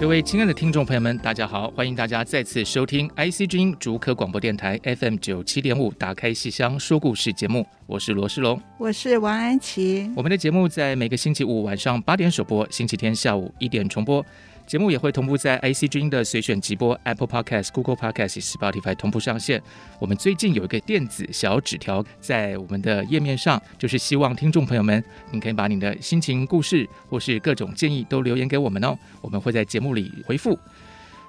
[0.00, 1.68] 各位亲爱的听众朋友们，大家好！
[1.72, 10.08] 欢迎大家再次收听 IC 之音竹科广播电台 FM 九七点五《打开戏箱说故事》节目，我是罗世龙，我是王安琪。
[10.14, 14.24] 我们的节目在每个星期五晚上八点首播，星期天下午一点重播。
[14.68, 19.62] 节目也会同步在 IC 之音的随选直播、Apple Podcast、Google Podcast、Spotify 同步上线。
[19.98, 30.58] 我们最近有一个电子小纸条在我们的页面上，就是希望听众朋友们，你可以把你的心情、故事或是各种建议都留言给我们哦，我们会在节目里回复。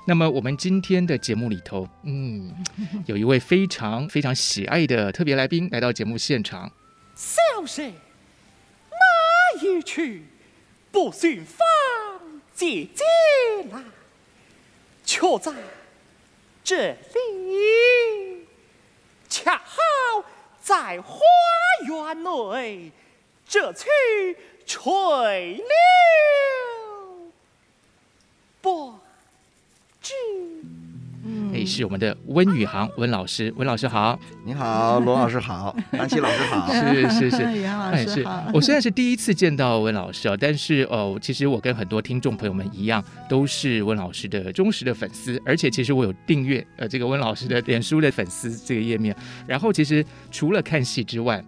[0.05, 2.53] 那么我们今天的节目里头，嗯，
[3.05, 6.69] 有一位非常非常喜爱的特别来宾来到节目现场。
[7.15, 7.85] 小生
[8.91, 10.25] 哪一去
[10.91, 11.68] 不寻访？
[12.59, 13.05] 姐姐
[13.71, 13.81] 来，
[15.05, 15.53] 却在
[16.61, 18.45] 这里，
[19.29, 20.25] 恰好
[20.61, 21.17] 在花
[21.87, 22.91] 园内，
[23.47, 23.87] 这曲
[24.65, 27.31] 垂柳，
[28.59, 28.99] 不
[30.01, 30.13] 知。
[31.69, 38.43] 哎，是我们的温宇航温老师，温老师好，你好，罗老师好， 安琪老师好，是是是，杨 老师好。
[38.51, 51.43] 我虽然是第一次见到温老师啊，但是哦，其实我跟很多听众朋友们一样，都是温老师的忠实的粉丝，而且其实我有订阅呃这个温老师的脸书的粉丝这个页面，然后其实除了看戏之外。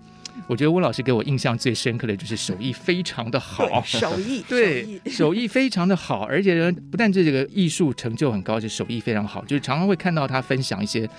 [0.48, 11.10] 我觉得温老师给我印象最深刻的就是手艺非常的好， 手艺对 手艺非常的好，而且呢，不但这个艺术成就很高，就手艺非常好，就是常常会看到他分享一些。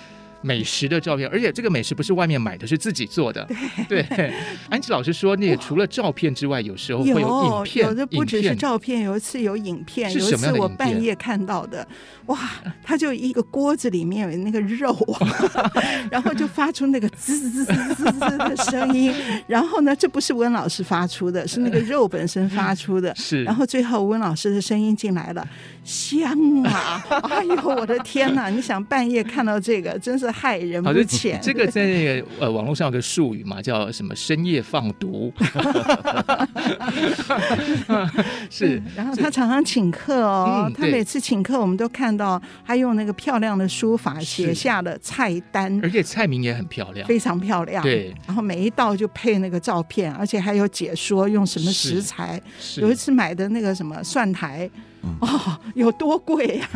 [0.43, 3.49] 美食的照片，而且这个美食不是外面买的，是自己做的。
[3.89, 4.33] 对，对，
[4.69, 7.87] 安琪老师说，那个除了照片之外，有时候会有影片。
[7.87, 10.13] 有的不只是照片，有一次有影片。
[10.13, 11.87] 有一次我半夜看到的，
[12.27, 12.39] 哇，
[12.83, 15.73] 他就一个锅子里面有那个肉啊，
[16.11, 19.15] 然后就发出那个滋滋滋滋滋滋的声音。
[19.47, 23.15] 然后呢，这不是温老师发出的，是那个肉本身发出的。
[23.17, 23.45] 是。
[23.45, 25.47] 然后最后温老师的声音进来了，
[25.85, 27.05] 香啊！
[27.31, 28.49] 哎呦，我的天哪！
[28.49, 30.33] 你想半夜看到这个，真是。
[30.33, 35.33] 害人不浅，这个在那个呃网络上有个术语嘛，叫什么深夜放毒。
[38.51, 47.83] 是，然后他常常请客哦，他每次请客，我们都看到他用那个漂亮的书法写下了菜单，而且菜名也很漂亮，非常漂亮。
[47.83, 52.41] 对，然后每一道就配那个照片，而且还有解说用什么食材。
[52.79, 54.69] 有一次买的那个什么蒜苔。
[55.21, 56.69] 哦，有多贵呀？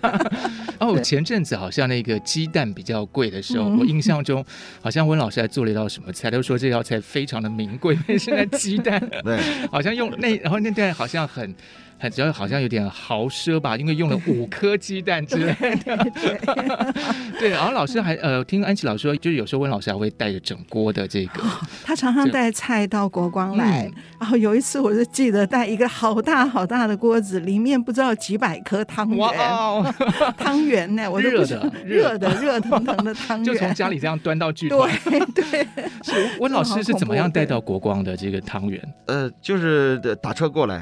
[0.78, 4.44] 哦，前阵子好像那个鸡蛋比较贵的时候，我印象中
[4.82, 7.98] 好像温老师还做了一道什么菜，都说这道菜非常的名贵。
[8.18, 9.38] 现在鸡蛋对，
[9.72, 11.54] 好像用那，然后那蛋好像很。
[12.00, 16.94] 很只要好像有点豪奢吧，因为用了五颗鸡蛋之类的。
[17.38, 21.42] 对，然后老师还呃，听安琪老师说，就是有时候温老师还会带着整锅的这个。
[21.42, 21.46] 哦、
[21.84, 29.18] 他常常带菜到国光来，嗯、然后有一次我就记得带一个好大好大的锅子，里面不知道几百颗汤圆。
[29.18, 29.94] 哇哦，
[30.38, 31.08] 汤圆呢？
[31.12, 34.90] 我热的热的热腾腾的 汤圆，就从家里这样端到剧团。
[35.04, 35.66] 对对。
[36.02, 38.82] 是温老师是怎么样带到国光的这个汤圆？
[39.06, 40.76] 呃，就是打车过来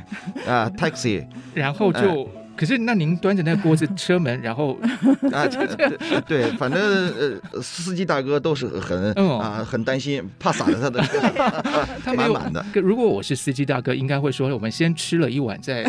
[0.46, 1.07] 啊、呃、，taxi。
[1.54, 4.76] 然后就，可是那您端着那个锅子车门，然后
[5.30, 5.46] 啊，
[6.26, 11.00] 对，反正呃，司机大哥都是很啊，很担心，怕洒了他的，
[12.04, 12.64] 他满满的。
[12.74, 15.84] 如果我是司机大哥，应该会说，我们先吃了一碗，再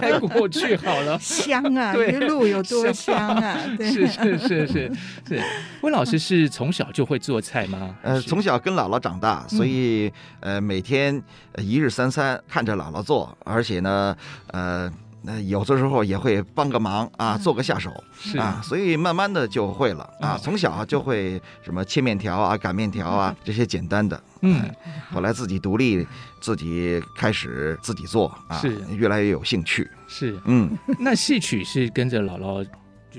[0.00, 1.18] 再过去好了。
[1.18, 3.58] 香啊，一路有多香啊！
[3.78, 4.92] 是是是是
[5.26, 5.42] 是。
[5.80, 7.96] 温老师是从小就会做菜吗？
[8.02, 11.22] 呃，从小跟姥姥长大，所以呃，每天
[11.56, 14.14] 一日三餐看着姥姥做，而且呢，
[14.48, 14.92] 呃。
[15.24, 20.36] 那有的时候也会帮个忙啊，做个下手是啊，所以慢慢的就会了啊。
[20.36, 24.62] 从小就会什么切面条啊、擀面条啊这些简单的，嗯。
[25.12, 26.06] 后来自己独立，
[26.40, 29.88] 自己开始自己做啊，是越来越有兴趣。
[30.08, 30.76] 是，嗯。
[30.98, 32.66] 那戏曲是跟着姥姥，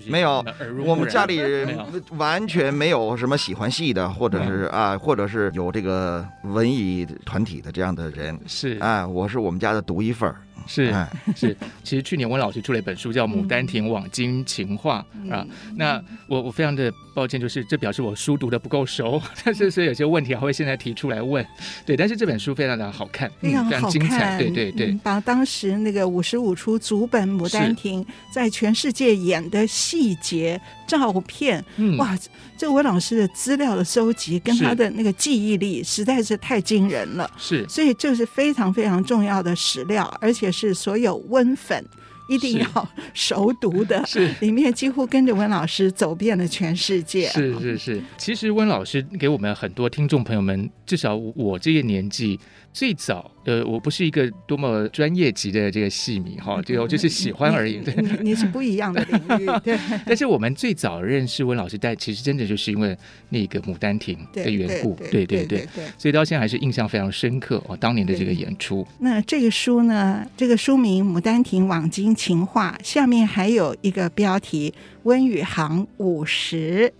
[0.07, 0.43] 没有，
[0.85, 1.77] 我们家里人
[2.17, 8.37] 完全没有什么喜欢戏的，或者是啊，或者是有这个文艺团体的这样的人。
[8.47, 10.35] 是啊，我是我们家的独一份儿。
[10.65, 10.95] 是
[11.35, 11.53] 是，
[11.83, 15.45] 其实去年温老师出了一本书叫《牡丹亭网经情话》啊。
[15.75, 21.45] 那我我非常的抱歉，就是这表示我书读的不够熟， 但是所以有些问题还会现在提出来问。
[21.85, 24.37] 对，但是这本书非常的好看，非常好看。
[24.37, 28.01] 对对对，把当时那个五十五出祖本《牡丹亭》
[28.31, 32.17] 在全世界演的细节、照片，嗯哇，
[32.57, 37.29] 这温老师的资料的收集跟他的那个记忆力实在是太惊人了。
[37.37, 41.83] 是，所以这是非常非常重要的史料，而且是所有温粉
[42.29, 44.05] 一定要熟读的。
[44.05, 47.27] 是，里面几乎跟着温老师走遍了全世界。
[47.29, 52.39] 是是是，其实温老师给我们很多听众朋友们，至少我这个年纪。
[52.73, 57.77] 最早，呃，我不是一个多么专业级的这个戏迷哈，就我就是喜欢而已。
[57.77, 59.45] 对，你你是不一样的领域。
[59.63, 59.77] 对。
[60.07, 62.97] 但是我们最早认识温老师，但其实真的就是因为
[63.29, 64.97] 那个《牡丹亭》的缘故。
[65.11, 65.67] 对对对。
[65.99, 68.85] 所以到现在还是印象非常深刻哦，当年的这个演出。
[68.99, 70.25] 那这个书呢？
[70.35, 74.73] 这个书名《牡丹亭网经情话》，下面还有一个标题。
[75.03, 76.91] 温宇航五十，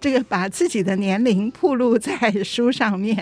[0.00, 3.16] 这个把自己的年龄暴露在书上面，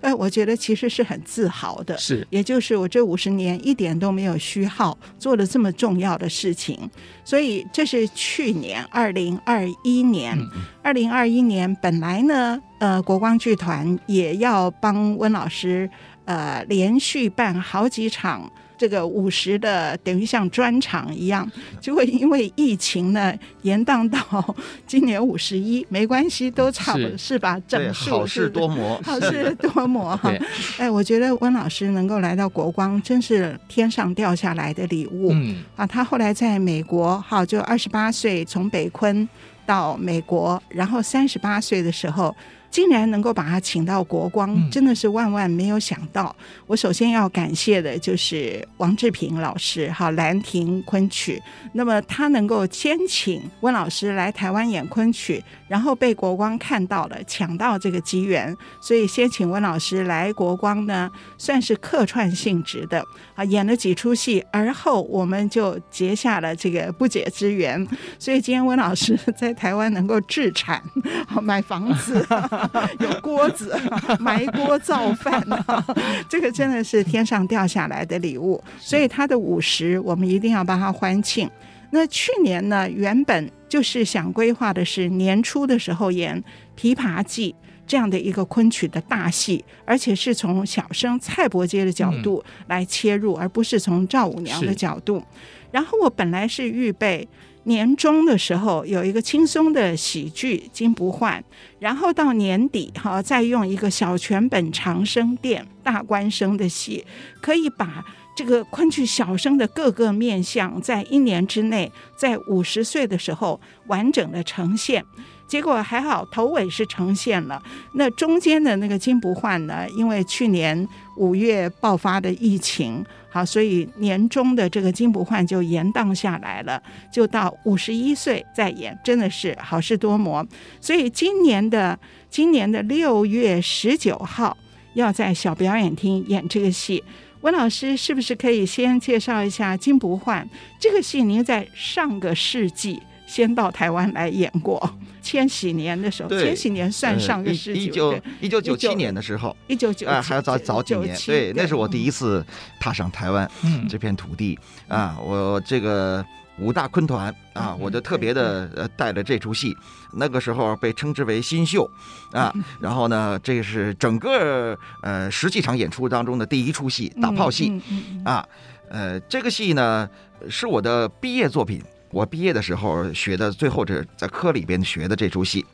[0.00, 1.96] 呃，我觉得其实是很自豪的。
[1.98, 6.78] 是，也就是我这五十年一点都没有虚耗，做了这么重要的事情。
[7.24, 10.38] 所以这是去年二零二一年，
[10.82, 15.88] 二零二一年本来呢，呃，国光剧团也要帮温老师
[16.24, 18.50] 呃连续办好几场。
[18.82, 21.48] 这个五十的等于像专场一样，
[21.80, 23.32] 就会因为疫情呢
[23.62, 24.20] 延宕到
[24.88, 27.56] 今年五十一，没关系，都差不多是，是吧？
[27.68, 30.34] 整数 好事多磨，好事多磨哈。
[30.78, 35.30] 哎，我觉得温老师能够来到国光，真是天上掉下来的礼物。
[35.32, 39.28] 嗯啊，他后来在美国，哈，就二十八岁从北昆
[39.64, 42.34] 到美国，然后三十八岁的时候。
[42.72, 46.34] 竟然能够把他请到国光，真的是万万没有想到。
[46.38, 51.40] 嗯、我首先要感谢的就是王志平老师，哈，兰亭昆曲。
[51.74, 63.04] 那么他能够先请温老师来台湾演昆曲，然后被国光看到了，抢到这个机缘，所以先请温老师来国光呢，算是客串性质的
[63.34, 67.86] 啊，演了几出戏，而后我们就结下了这个不解之缘。
[68.18, 70.82] 所以今天温老师在台湾能够置产，
[71.42, 72.26] 买房子。
[73.00, 73.78] 有锅子，
[74.20, 75.84] 埋锅造饭啊，
[76.28, 78.62] 这个真的是天上掉下来的礼物。
[78.78, 81.50] 所以他的五十，我们一定要帮他欢庆。
[81.90, 86.42] 那去年呢，原本就是想规划的是年初的时候演
[86.80, 87.52] 《琵琶记》
[87.86, 95.22] 这样的一个昆曲的大戏，而且是从小生蔡伯喈的角度来切入，而不是从赵五娘的角度。
[95.70, 97.28] 然后我本来是预备。
[97.64, 101.40] 年终的时候有一个轻松的喜剧《金不换》，
[101.78, 107.04] 然后到年底哈，再用一个小全本长生殿大官生的戏，
[107.40, 108.04] 可以把
[108.34, 115.04] 这个昆曲小生的各个面相，在一年之内，在五十岁的时候完整的呈现。
[115.52, 117.62] 结果还好，头尾是呈现了。
[117.92, 119.86] 那中间的那个金不换呢？
[119.98, 120.88] 因为去年
[121.18, 126.82] 五月爆发的疫情，好，所以年终的这个金不换就延宕下来了，
[127.12, 130.42] 就到五十一岁再演，真的是好事多磨。
[130.80, 131.98] 所以今年的
[132.30, 134.56] 今年的六月十九号
[134.94, 137.04] 要在小表演厅演这个戏。
[137.42, 140.48] 温老师是不是可以先介绍一下金不换
[140.80, 141.22] 这个戏？
[141.22, 144.96] 您在上个世纪先到台湾来演过。
[145.22, 152.44] 千禧年的时候，千禧年算上个世纪，一九一九九七年的时候，一九九啊，还要早早几年，对，那是我第一次
[152.80, 153.48] 踏上台湾
[153.88, 154.58] 这片土地。
[154.88, 156.22] 啊，我这个
[156.58, 159.74] 五大昆团啊，我就特别的呃带了这出戏，
[160.12, 161.88] 那个时候被称之为新秀
[162.32, 167.80] 啊，然后呢，这是整个呃十几场演出当中的第一出戏，打炮戏。
[168.24, 168.46] 啊，
[168.90, 170.08] 呃，这个戏呢
[170.50, 171.80] 是我的毕业作品。
[172.12, 175.64] 我毕业的时候学的，最后这在科里边学的这出戏，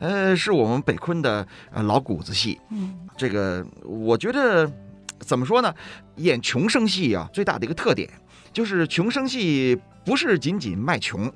[0.00, 2.60] 呃，是我们北昆的呃老谷子戏。
[2.70, 4.70] 嗯，这个我觉得
[5.20, 5.72] 怎么说呢？
[6.16, 8.10] 演穷生戏啊，最大的一个特点
[8.52, 11.32] 就是穷生戏不是仅仅卖穷。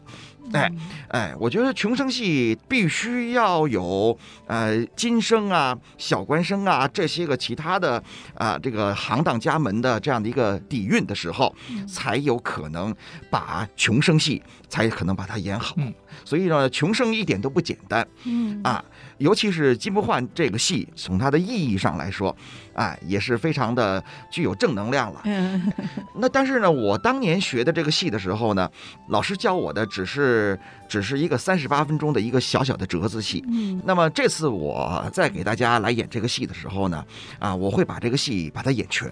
[0.52, 0.70] 哎
[1.08, 7.96] 哎，我觉得穷生戏必须要有呃金生啊、小官生啊这些个其他的
[8.34, 11.54] 啊、呃、这个行当家门的这样的一个底蕴的时候，
[11.86, 12.92] 才有可能
[13.30, 15.76] 把穷生戏才可能把它演好。
[16.24, 18.06] 所以呢，穷生一点都不简单。
[18.24, 18.84] 嗯啊，
[19.18, 22.34] 尤其是金不换这个戏，从它的意义上来说，
[22.74, 25.22] 哎，也是非常的具有正能量了。
[26.16, 28.66] 那但是呢，我我当年学的这个戏的时候呢，
[29.08, 33.44] 老师教我的只是是只是一个三十八分钟的一个小小的折子戏。
[33.52, 37.04] 嗯，那么这次我再给大家来演这个戏的时候呢，
[37.38, 39.08] 啊，我会把这个戏把它演全。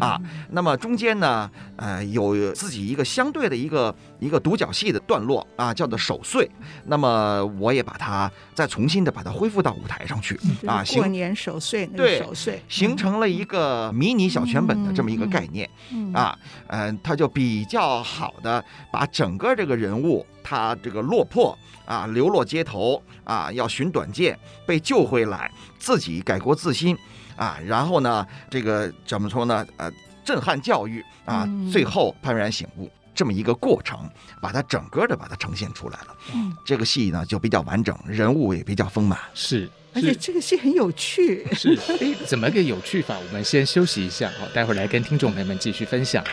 [0.00, 6.50] 啊，那么中间呢，呃，有自己一个相对的一个一个独角戏的段落啊，叫做守岁。
[6.86, 10.38] 那么我也把它再重新的把它恢复到舞台上去。
[10.66, 12.62] 啊，过年守岁，对，守岁。
[12.68, 15.68] 形成了一个迷你小全本的这么一个概念。
[16.14, 16.38] 啊，
[16.68, 26.96] 嗯，它就比较好的把整个这个人物他这个落魄啊，流落街头啊，要寻短见，被救回来，自己改过自新
[27.36, 29.66] 啊，然后呢，这个怎么说呢？
[29.76, 29.90] 呃，
[30.24, 34.08] 震撼教育啊，最后幡然醒悟这么一个过程，
[34.40, 36.16] 把它整个的把它呈现出来了。
[36.34, 39.18] 嗯，这个戏呢就比较完整，人物也比较丰满。
[39.34, 39.68] 是。
[39.94, 43.18] 而且这个戏很有趣，是哎，怎么个有趣法？
[43.18, 46.24] 我们先休息一下，好，待会儿来跟听众朋友们继续分享。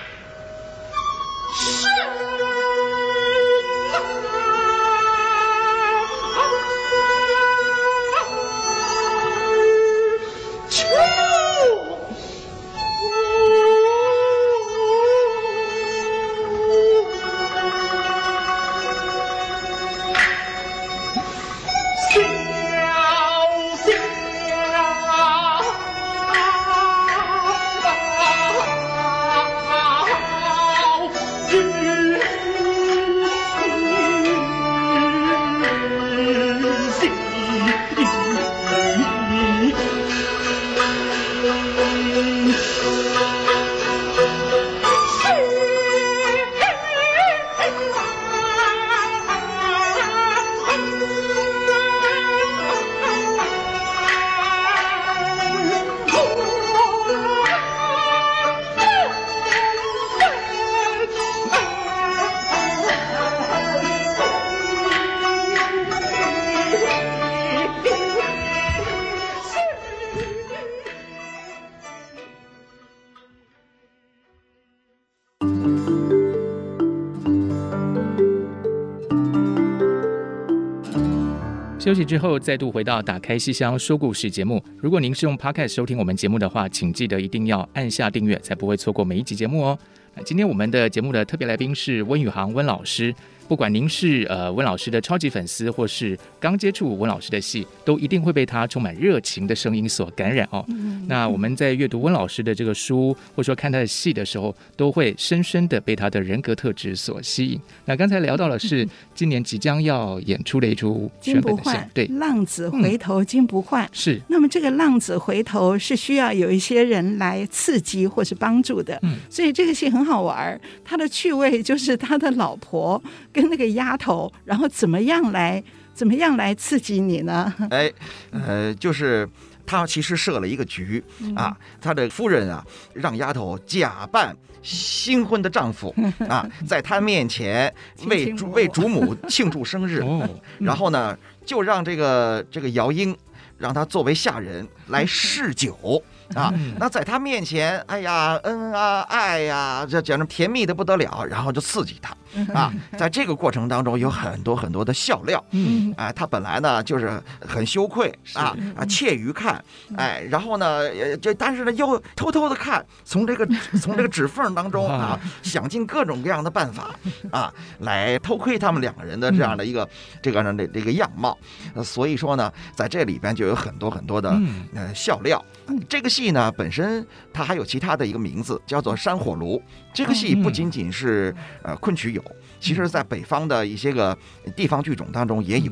[81.79, 84.61] 休息之后，再度回到《打开西厢说故事》节目。
[84.77, 89.79] 如果您是用 Podcast 收听我们节目的话，请记得一定要按下订阅，才不会错过每一集节目哦。
[90.25, 93.15] 今天我们的节目的特别来宾是温宇航温老师。
[93.49, 100.63] 不管您是呃温老师的超级粉丝，或是刚接触温老师的戏，都一定会被他充满热情的声音所感染哦。
[100.67, 107.59] 嗯、那我们在阅读温老师的这个书，或者说看他的戏的时候，都会深深的被他的人格特质所吸引。
[107.85, 114.21] 那刚才聊到了是今年即将要演出的一出金不换，对，浪子回头金不换、嗯、是。
[114.27, 120.37] 那么这个浪子回头是需要有一些人来刺激或是帮助的，嗯，所以这个戏很好玩。
[120.37, 120.61] 儿。
[120.85, 123.01] 它的趣味就是他的老婆。
[123.31, 127.53] 跟那个丫头，然后怎么样来怎么样来刺激你呢？
[127.71, 127.91] 哎，
[128.31, 129.27] 呃，就是
[129.65, 131.03] 他其实设了一个局
[131.35, 135.93] 啊，他的夫人啊，让丫头假扮新婚的丈夫
[136.27, 137.73] 啊，在他面前
[138.07, 140.03] 为主为主母庆祝生日，
[140.59, 143.15] 然后呢，就让这个这个姚英
[143.57, 146.03] 让他作为下人来试酒。
[146.35, 152.15] 啊，那在他面前，哎呀，恩啊，爱呀，这简直甜蜜的不得了，然后就刺激他
[152.53, 152.71] 啊。
[152.97, 155.43] 在这个过程当中，有很多很多的笑料。
[155.51, 159.63] 嗯，哎，他本来呢就是很羞愧啊啊，怯于看，
[159.95, 163.47] 哎，然后呢，这但是呢又偷偷的看，从这个
[163.81, 166.95] 从这个指缝当中啊，想尽各种各样的办法
[167.31, 169.87] 啊，来偷窥他们两个人的这样的一个
[170.21, 171.37] 这个呢这这个样貌。
[171.83, 174.37] 所以说呢，在这里边就有很多很多的
[174.75, 175.43] 呃笑料。
[175.87, 179.55] 这个戏呢，本身它还有其他的一个名字，叫做《山火炉》。
[179.93, 181.33] 这个戏不仅仅是
[181.63, 182.21] 呃昆曲有，
[182.59, 184.17] 其实在北方的一些个
[184.53, 185.71] 地方剧种当中也有，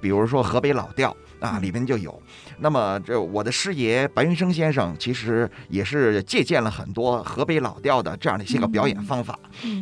[0.00, 2.20] 比如说河北老调啊，里边就有。
[2.58, 9.38] 那么，这我的师爷白云生先生其实也是借鉴了很多河北老调的这样的一些个表演方法，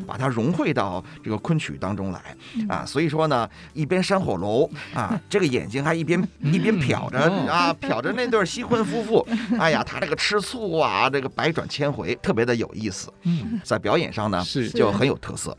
[0.07, 2.21] 把它融汇到这个昆曲当中来
[2.69, 2.85] 啊。
[2.87, 7.19] 所以说呢，一边山火炉啊， 这个眼睛还一边一边瞟着
[7.51, 9.27] 啊，瞟着那对新婚夫妇。
[9.59, 13.13] 哎呀，他这个吃醋啊，这个百转千回，特别的有意思。
[13.23, 15.57] 嗯在表演上呢，是就很有特色。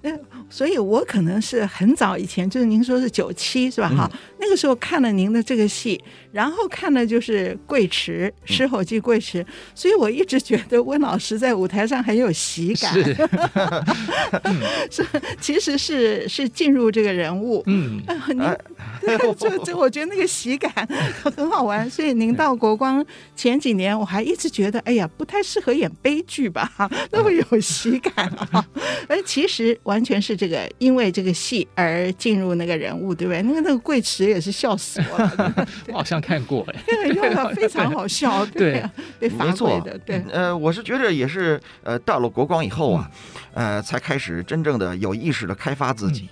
[0.49, 3.89] 所以我可能是很早以前，就是您说是九七是吧？
[3.89, 6.03] 哈、嗯，那个时候看了您的这个戏，器
[6.37, 13.17] 然后看的就是贵池《狮吼记》贵池，所以我一直觉得温老师在舞台上很有喜感，是，
[15.03, 15.07] 是，
[15.41, 18.55] 其实是是进入这个人物，嗯，您、啊，
[19.35, 20.71] 这这 我觉得那个喜感
[21.23, 23.03] 很好玩， 所以您到国光
[23.35, 26.71] 前几年，我还一直觉得，哎呀，不太适合演悲剧吧，
[27.09, 28.63] 那么有喜感啊，
[29.09, 33.41] 而其实完全是这个，因为这个戏而进入那个人物，对不对？
[33.41, 38.83] 那个那个贵池也是笑死我了，我好像看过哎， 对，非常好笑， 对，
[39.17, 43.09] 被罚跪的，对，呃，我是觉得也是，呃，到了国光以后啊，
[43.53, 46.27] 呃，才开始真正的有意识的开发自己。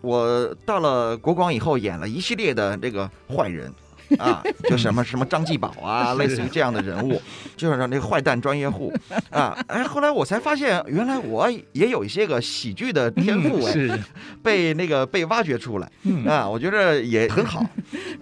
[0.00, 3.70] 我到了国光以后，演了一系列的这个坏人。
[4.18, 7.20] 啊，就什么什么张继宝啊， 类似于这样的人物，
[7.56, 8.92] 就是让那个坏蛋专业户
[9.30, 9.56] 啊。
[9.66, 13.74] 哎，后来我才发现，原来我也有一些个喜剧的天赋哎，
[14.42, 15.90] 被那个被挖掘出来
[16.26, 17.64] 啊，我觉得也很好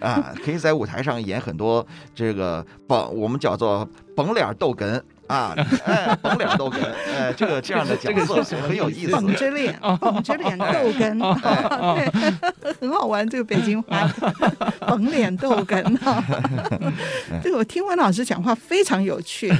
[0.01, 5.01] 啊，可以在舞台上演很多这个甭我们叫做甭脸逗哏。
[5.33, 6.77] 啊，哎，绷脸逗哏，
[7.17, 8.12] 哎，这个这样的 角
[8.45, 9.12] 色很有意思。
[9.12, 11.19] 绷着脸，绷着脸逗哏，
[11.97, 13.27] 对，很好玩。
[13.27, 14.07] 这个北京话，
[14.81, 16.23] 绷脸逗哏啊。
[17.43, 19.51] 对，我听温老师讲话非常有趣。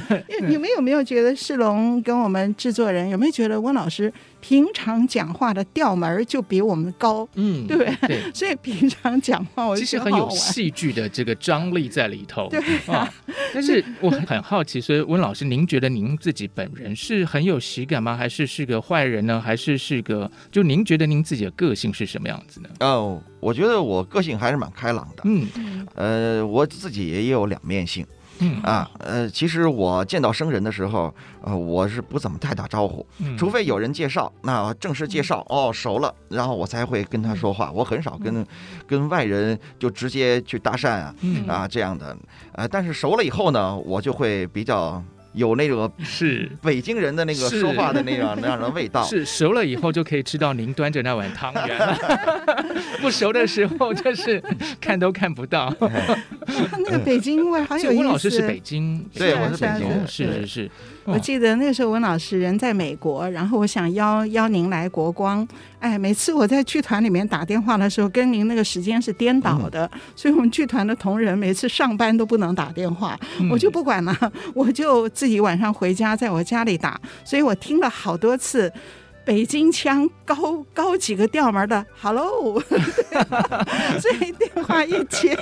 [0.47, 4.13] 你们有没有觉得世龙跟我们制作人有没有觉得温老师？
[4.43, 7.95] 平常讲话的调门就比我们高，嗯，对不对？
[8.09, 12.49] 对， 所以平常讲话我其实很有戏剧的这个张力在里头。
[12.49, 12.59] 对
[12.93, 13.09] 啊，
[13.53, 18.17] 但是我很好奇，所以温老师，您觉得您自己本人是很有喜感吗？
[18.17, 19.39] 还是是个坏人呢？
[19.39, 20.29] 还是是个？
[20.51, 22.69] 就您觉得您自己的个性是什么样子呢？
[22.81, 25.23] 哦，我觉得我个性还是蛮开朗的。
[25.23, 25.47] 嗯，
[25.95, 28.05] 呃，我自己也有两面性。
[28.39, 33.05] 嗯啊，呃，其实我见到生人的时候，呃，我是不怎么太打招呼，
[33.37, 37.71] 除非有人介绍，那正式介绍哦熟了，然后我才会跟他说话。
[37.71, 38.45] 我很少跟
[38.87, 41.15] 跟外人就直接去搭讪啊，
[41.47, 42.15] 啊这样的，
[42.53, 45.03] 呃，但是熟了以后呢，我就会比较。
[45.33, 51.97] 有那个是北京人的那个说话的那样 那样的味道，是熟了以后就可以吃到您端着那碗汤圆了，
[53.01, 54.39] 不熟的时候就是
[54.79, 55.73] 看都看不到。
[56.85, 57.99] 那个北京味好有意思。
[57.99, 60.71] 温老师是北京，对，我是北京人，是是是。
[61.05, 65.45] 我记得那时候温老师人在美国，然后我想邀邀您来国光。
[65.79, 74.17] 哎，每次我在剧团里面打电话的时候，跟您那个时间是颠倒的，嗯、 所以我们剧团的同仁每次上班都不能打电话，嗯、我就不管了，
[74.55, 78.71] 我就自己晚上回家在我家里打，所以我听了好多次。
[79.25, 80.35] 北京腔高
[80.73, 82.61] 高几个调门的 “hello”，
[83.99, 85.37] 所以电话一接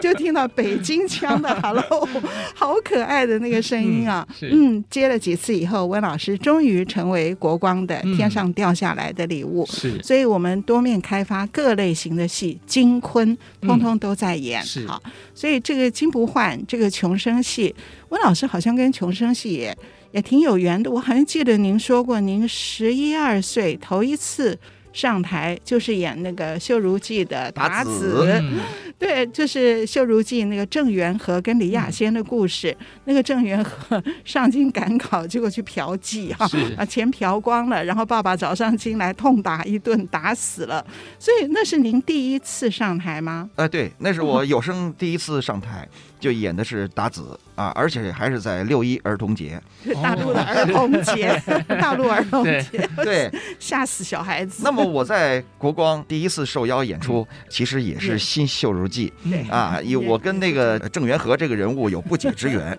[0.00, 2.08] 就听到北京腔的 “hello”，
[2.54, 4.26] 好可爱的那个声音啊！
[4.40, 9.66] 嗯，接了几次以后，温老师终于成为国光的天上掉下来的礼物。
[9.66, 14.62] 是，所以我们多面开发各类型的戏，金昆通通都在演。
[14.62, 15.02] 是，好，
[15.34, 17.74] 所以这个金不换这个穷生戏，
[18.08, 19.76] 温老师好像跟穷生戏也。
[20.16, 24.58] 也挺有缘的，我好像记得您说过，您十一二岁头一次
[24.90, 28.60] 上台就是演那个《绣襦记》的达子，嗯、
[28.98, 32.74] 对，就是《绣襦记》那个郑元和跟李亚仙的故事。
[32.80, 36.48] 嗯、那个郑元和 上京赶考，结果去嫖妓哈，
[36.78, 40.82] 把钱嫖光了，然后爸爸找上京来痛打一顿，打死了。
[41.18, 43.50] 所以那是您第一次上台吗？
[43.56, 45.86] 哎、呃，对，那是我有生第一次上台。
[45.92, 49.60] 嗯就演的是达子啊，而且还是在六一儿童节，
[50.02, 51.40] 大陆的儿童节，
[51.80, 54.62] 大陆儿童节，对，吓死小孩子。
[54.64, 59.12] 那么我在国光第一次受邀演出，其实也是新《秀如记》
[59.50, 62.76] 啊， 以我跟那个郑元和这个人物有不解之缘。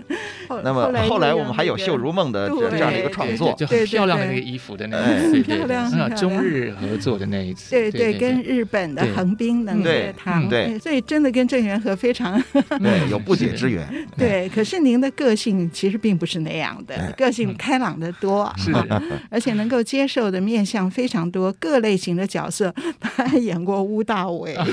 [0.63, 12.41] 那么后来我们还有《秀如梦》的这样的一个创作，就很漂亮的那个衣服的那一次，漂亮，中日合作的那一次，对对，跟日本的横滨能乐堂，对，所以真的跟郑元和非常
[12.79, 13.21] 对有。
[13.27, 14.49] 不解之缘，对。
[14.49, 18.73] 可是您的个性其实并不是那样的，个性开朗的多，是，
[19.29, 24.57] 而且能够接受的面相非常多，各类型的角色，他还演过乌大伟。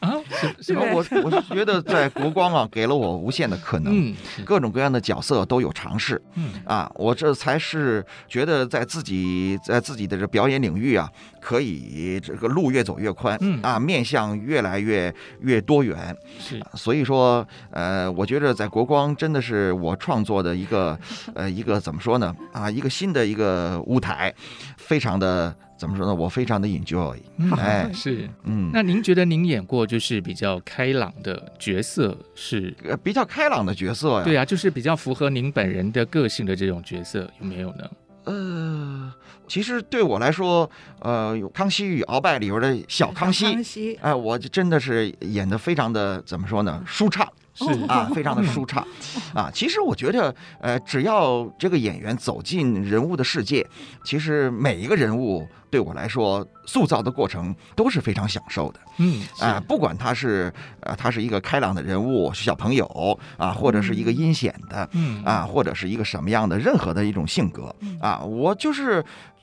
[0.00, 6.20] 我我是觉得在国光啊，给了我无限的可能，各种各样的角色都有尝试。
[6.34, 6.50] 嗯。
[6.64, 11.10] 啊，我这才是觉得在自己在自己的这表演领域啊，
[11.40, 13.60] 可以这个路越走越宽，嗯。
[13.62, 16.16] 啊，面向越来越越多元。
[16.38, 17.46] 是，所以说。
[17.70, 20.98] 呃，我觉得在国光真的是我创作的一个，
[21.34, 22.34] 呃，一个怎么说呢？
[22.52, 24.34] 啊，一个新的一个舞台，
[24.76, 26.14] 非常的怎么说呢？
[26.14, 27.16] 我非常的 enjoy。
[27.56, 28.70] 哎，是，嗯。
[28.72, 32.74] 那您觉得您演过就是比较开朗的角色是？
[32.84, 34.24] 呃，比较开朗的角色呀？
[34.24, 37.90] 对啊，就是比较符合您本人的个性的这种角色有没有呢？
[38.24, 39.12] 呃。
[39.48, 46.82] 其实对我来说，呃，《康熙与鳌拜》里边的小康熙，哎、呃，我真的是演的非常的怎么说呢？
[46.84, 47.24] 舒畅。
[47.56, 48.86] 是啊，非常的舒畅，
[49.34, 53.66] 啊，其实我觉得，呃，只要这个演员走进人物的世界，
[54.04, 69.02] 其实每一个人物对我来说塑造的过程都是非常享受的，嗯，啊，不管他是呃，他是一个开朗的人物，是小朋友啊，或者是一个阴险的，嗯，啊，或者是一个什么样的任何的一种性格，啊，我就是。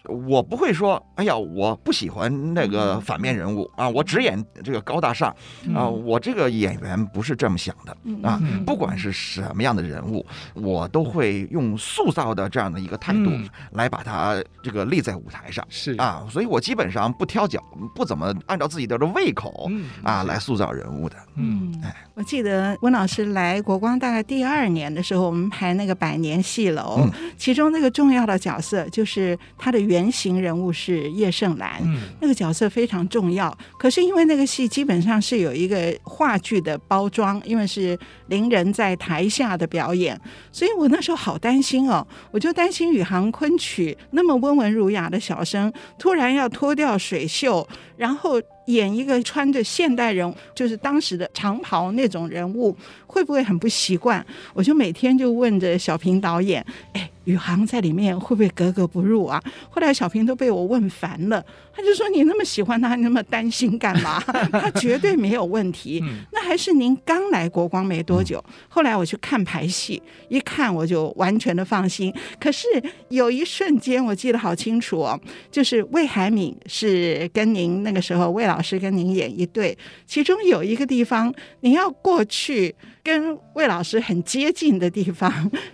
[0.10, 5.34] 我不会说，哎呀，我不喜欢那个反面人物啊，我只演这个高大上
[5.74, 8.38] 啊，我这个演员不是这么想的啊。
[8.66, 13.32] 不管是什么样的人物，我都会用塑造的这样的一个态度
[13.72, 15.66] 来把它这个立在舞台上。
[15.70, 17.64] 是啊，所以我基本上不挑脚，
[17.96, 19.72] 不怎么按照自己的胃口
[20.04, 21.16] 啊来塑造人物的。
[21.36, 29.93] 嗯，哎，我记得温老师来国光大概第二年的时候，我们排那个百年戏楼，其中那个重要的角色就是他的原。
[29.94, 33.56] 原型人物是叶盛兰，嗯，那个角色非常重要。
[33.78, 40.20] 可是因为那个戏基本上是有一个话剧的包装，因为是伶人在台下的表演，
[40.52, 52.76] 所以我那时候好担心哦，我就担心宇航昆曲那么温文儒雅的小生，突然要脱掉水袖，然后演一个穿着现代人，就是当时的长袍那种人物，
[53.06, 54.26] 会不会很不习惯？
[54.56, 57.08] 我就每天就问着小平导演，哎。
[57.26, 59.42] 宇航在里面会不会格格不入啊？
[59.70, 64.20] 后来小平都被我问烦了，他就说：“你那么喜欢他，你那么担心干嘛？
[64.52, 66.04] 他绝对没有问题。
[66.32, 68.44] 那还是您刚来国光没多久。
[68.68, 72.14] 后来我去看排戏，一看我就完全的放心。
[72.40, 72.68] 可是
[73.10, 75.20] 有一瞬间我记得好清楚哦，
[75.52, 85.30] 就是魏海敏是跟您那个时候魏老师跟您演一对，其中有一个地方你要过去。”跟魏老师很接近的地方，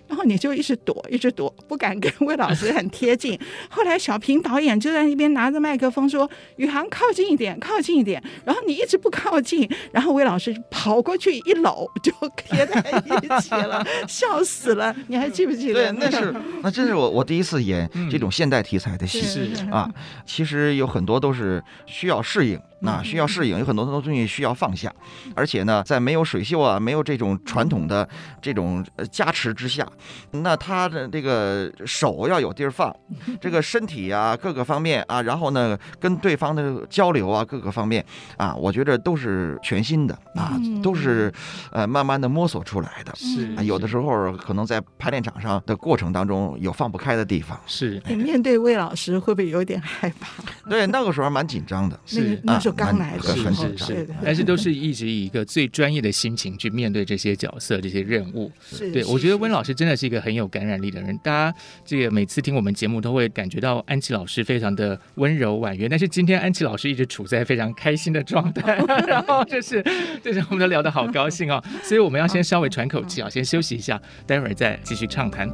[0.08, 3.40] 然后你就一直躲，一直躲，不敢跟魏老师很贴近。
[3.70, 14.94] 后来小平导演就在那边拿着麦克风说：“宇航靠近一点，靠近一点。”然后你一直不靠近，然后魏老师跑过去一搂就贴在一起了， 笑死了。
[15.08, 15.94] 你还记不记得？
[15.94, 19.90] 对，那是 那这是我我第一次演这种现代题材的戏，是啊，
[20.26, 22.60] 其实有很多都是需要适应。
[22.82, 24.94] 那需要适应，有很多很多东西需要放下，
[25.36, 28.08] 而且呢，在没有水袖啊，没有这种传统的
[28.42, 29.86] 这种加持之下，
[30.32, 32.96] 那他的这个手要有地儿放，
[33.42, 38.06] 这个身体啊各个方面啊，然后呢跟对方的交流啊各个方面
[38.38, 41.32] 啊，我觉得都是全新的啊，都是
[41.72, 43.13] 呃慢慢的摸索出来的。
[43.15, 47.60] 是，有的时候可能在排练场上的过程当中有放不开的地方。
[47.65, 50.42] 是，你面对魏老师会不会有点害怕？
[50.70, 52.00] 对，那个时候蛮紧张的。
[52.06, 52.74] 是啊。
[52.78, 58.52] 刚来的时候是是，是， 但是都是一直以一个最专业的心情去面对这些角色、这些任务。
[58.94, 61.18] 对，我觉得温老师真的是一个很有感染力的人。
[61.20, 68.76] 大家这个每次听我们节目都会感觉到安琪老师非常的温柔婉约，但是今天安琪老师一直处在非常开心的状态，
[69.08, 69.84] 然后就是
[70.24, 75.50] 就是我们都聊得好高兴哦，所以我们要先稍微喘口气啊， 先休息一下，待会儿再继续畅谈。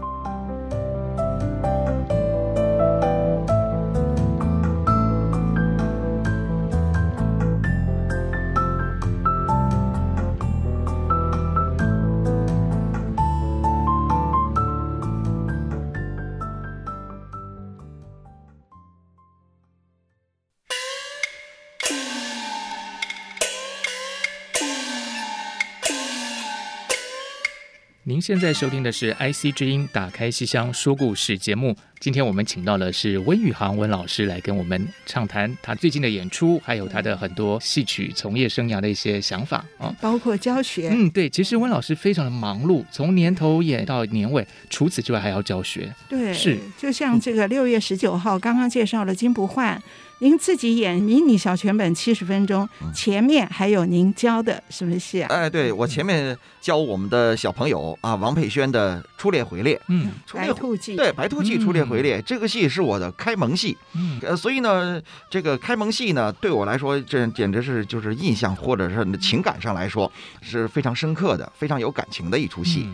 [28.07, 31.75] 您现在收听的是 IC 之音打开西厢说故事节目。
[31.99, 40.89] 今天我们请到的是温宇航温老师来跟我们畅谈他最近的演出，还有他的很多戏曲从业生涯的一些想法啊，包括教学。
[40.93, 45.91] 嗯，对，其实温老师非常的忙碌，从年头演到年尾，除此之外还要教学。
[46.07, 49.81] 对，是就像这个六月十九号刚刚介绍了金不换。
[50.19, 55.27] 您自己演迷你小全本七十分钟，前面还有您教的什么戏啊？
[55.29, 59.75] 哎，对，我前面教我们的小朋友啊，王佩轩的《初恋回猎》。
[59.87, 60.95] 嗯，白兔记。
[60.95, 63.77] 对，白兔记《初恋回猎》这个戏是我的开蒙戏。
[63.93, 64.99] 嗯，呃，所以呢，
[65.29, 72.89] 这个开蒙戏呢，对我来说，这简直是就是印象或者是情感上来说是非常深刻的、非常有感情的一出戏。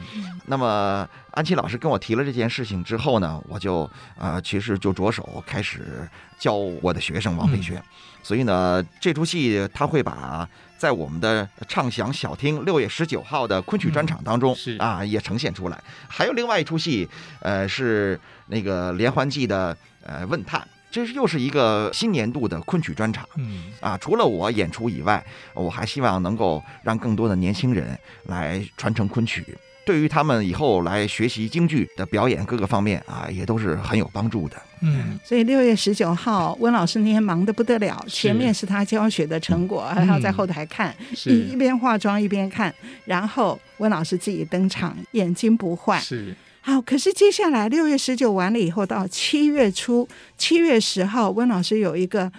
[0.48, 1.08] 那么。
[1.32, 6.06] 安琪老师跟我提了这件事情之后呢，我就呃，其实就着手开始
[6.38, 7.78] 教我的学生王佩轩。
[7.78, 7.84] 嗯、
[8.22, 10.46] 所以呢，这出戏他会把
[10.82, 15.80] 在我们的畅享小厅六月十九号的昆曲专场当中、嗯、啊也呈现出来。
[16.08, 17.08] 还有另外一出戏，
[17.42, 23.30] 呃，是那个连环计的呃问探，这是又是一个新年度的昆曲专场。
[23.36, 29.46] 嗯啊，除了我演出以外，我还希望能够让更多的年轻人来传承昆曲。
[29.84, 34.56] 对于他们以后来学习京剧的表演各个方面啊，也都是很有帮助的。
[34.82, 42.74] 嗯，所以六月十九号，温老师那天忙得不得了，前面是他教学的成果，还要在后台看，一一边化妆一边看，
[43.06, 46.00] 然后温老师自己登场，眼睛不坏。
[46.00, 46.36] 是。
[46.62, 52.32] 好，可是接下来六月十九完了以后，到七月初，七月十号，温老师有一个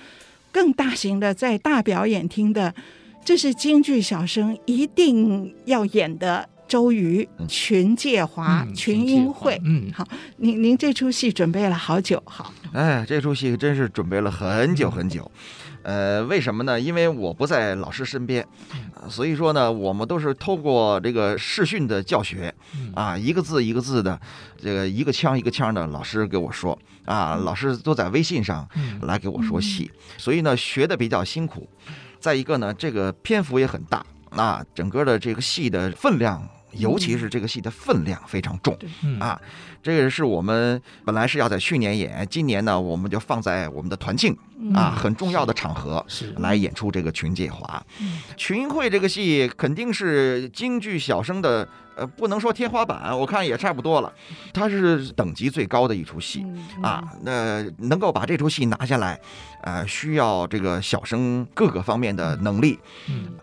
[0.52, 2.72] 更大型的在大表演厅的，
[3.24, 6.48] 这是京剧小生一定要演的。
[6.72, 10.08] 周瑜、群介华、嗯、群英会，嗯，好，
[10.38, 15.30] 您您这出戏准备了好久，好，哎，这出戏真是准备了很久很久，
[15.82, 16.80] 呃，为什么呢？
[16.80, 18.42] 因为我不在老师身边，
[19.10, 22.54] 所以说呢，我们都是透过这个视讯的教学，
[22.94, 24.18] 啊，一个字一个字的，
[24.56, 28.66] 这个一个腔一个腔的，老师给我说，啊，老师都在微信上
[29.02, 31.68] 来给我说戏，所以呢，学的比较辛苦。
[32.18, 36.42] 再一个呢，这个篇幅也很大，啊，整个的这个戏的分量。
[36.72, 39.40] 尤其是这个戏的分量非常重，嗯、啊，
[39.82, 44.36] 这个是我们本来是要在去年演，今年呢，我们就放在我们的团庆
[44.74, 46.04] 啊很重要的场合
[46.36, 47.84] 来演出这个群介华。
[48.36, 54.12] 群英会这个戏肯定是京剧小生的，呃，不能说天花板，我看也差不多了，
[54.52, 56.46] 它是等级最高的一出戏
[56.80, 57.02] 啊。
[57.22, 59.20] 那能够把这出戏拿下来，
[59.62, 62.78] 呃，需要这个小生各个方面的能力，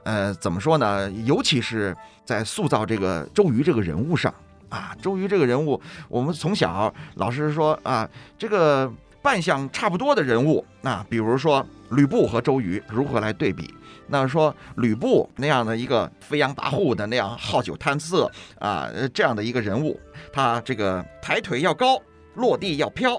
[0.03, 1.11] 呃，怎么说呢？
[1.25, 1.93] 尤其是。
[2.29, 4.31] 在塑造这个周瑜这个人物上
[4.69, 13.73] 啊，周瑜这个人物，我们从小老师说啊，这个扮相差不多的人物，那比如说吕布和周瑜如何来对比？
[14.11, 19.99] 那说吕布那样的一个飞扬跋扈的那样好酒贪色啊，这样的一个人物，
[20.33, 22.01] 他这个抬腿要高，
[22.35, 23.15] 落地要飘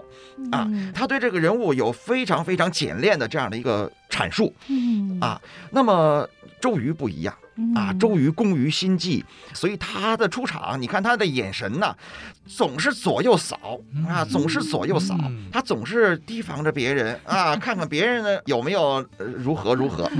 [0.51, 4.53] 啊，他对这个人物有非常非常简练的这样的一个阐述
[5.21, 5.41] 啊。
[5.71, 6.29] 那么
[6.61, 7.33] 周瑜不一样。
[7.75, 11.97] 啊，周瑜攻于心计，所以他的出场，你看他的眼神呐、啊，
[12.47, 15.17] 总是左右扫啊，总是左右扫，
[15.53, 20.11] 他总是提防着别人啊， 看看别人呢有没有如何如何，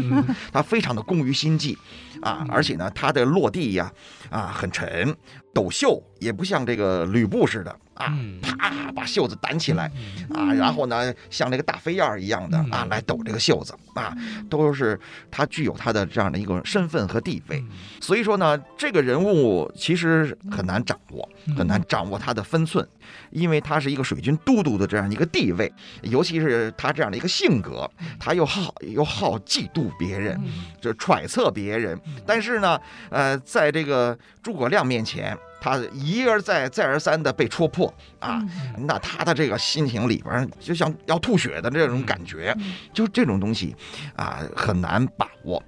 [0.53, 1.77] 他非常的攻于心计
[2.23, 3.93] 啊，而且呢，他的落地呀
[4.31, 5.15] 啊，啊很沉，
[5.55, 7.77] 抖袖也不像这个吕布似的。
[8.01, 9.91] 啊，啪，把袖子掸起来，
[10.35, 14.17] 啊，然后呢，像那个大飞燕儿一样的啊，来抖这个袖子啊，
[14.49, 14.99] 都是
[15.31, 17.63] 他具有他的这样的一个身份和地位。
[18.01, 22.87] 所以说呢，这个人物其实很难掌握，很难掌握他的分寸，
[23.31, 25.71] 因为他是一个水军都督的这样一个地位，
[26.03, 30.41] 尤其是他这样的一个性格，他又好又好嫉妒别人，
[30.81, 31.99] 就揣测别人。
[32.27, 35.37] 但是呢，呃，在这个诸葛亮面前。
[35.61, 38.43] 他一而再、再而三的被戳破啊，
[38.79, 42.57] 那他的这个心情里边就像要吐血的这种感觉，
[42.93, 43.77] 就这种东西
[44.17, 45.63] 啊很难把握。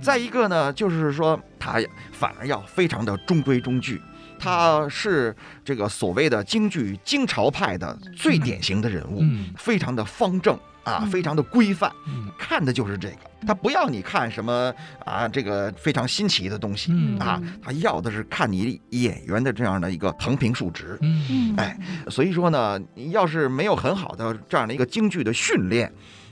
[0.00, 1.78] 再一个呢，就是说他
[2.10, 4.00] 反而要非常的中规中矩，
[4.44, 9.22] 他是这个所谓的京剧京朝派的最典型的人物，
[9.56, 10.58] 非常的方正。
[10.84, 11.90] 啊，非常的规范，
[12.38, 13.16] 看的就是这个。
[13.46, 14.70] 他不要你看什么
[15.02, 20.98] 啊，这个非常新奇的东西啊，他要的是看你演员的这样的一个横平竖直。
[21.00, 21.74] 嗯，哎，
[22.10, 25.90] 所以说呢，你要是没有很好的这样的一个京剧的训练，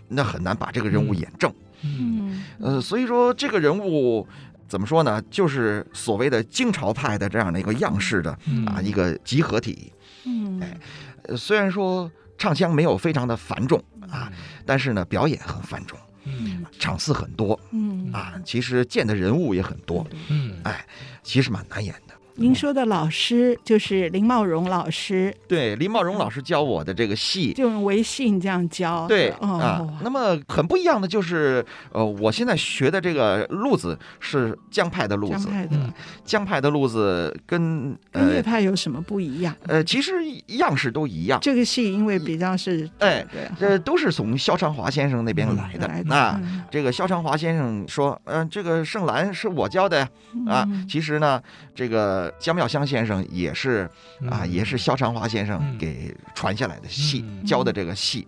[0.09, 1.51] 那很难把这个人物演正。
[1.83, 4.29] 嗯，呃，所以说这个人物
[4.73, 5.21] 怎么说呢？
[5.31, 8.31] 就是所谓的京朝派的这样的一个样式的
[8.65, 9.93] 啊一个集合体。
[10.25, 13.79] 嗯，哎，虽然说唱腔没有非常的繁重。
[14.11, 14.31] 啊，
[14.67, 20.85] 但是呢，表演很繁重，嗯，场次很多，嗯啊，其实见的人物也很多，嗯，哎，
[21.23, 22.15] 其实蛮难演的。
[22.37, 29.87] 您说的老师就是林茂荣老师，对，林茂荣老师教我的这个戏，就用微信这样教，对啊。
[30.03, 39.55] 那么很不一样的就是，呃，我现在学的这个路子是江派的路子，江派的，江派的路子跟跟叶派有什么不一样？
[39.67, 40.13] 呃，其实
[40.47, 41.39] 样式都一样。
[41.43, 46.41] 这个戏因为比较是，哎，对，这都是从萧长华先生那边来的啊。
[46.71, 50.09] 这个萧长华先生说，嗯，这个盛兰是我教的呀，
[50.47, 51.41] 啊，其实呢，
[51.75, 52.22] 这个。
[52.39, 53.89] 姜妙香先生也是
[54.31, 58.27] 啊，也是萧长华先生给传下来的戏教的这个戏，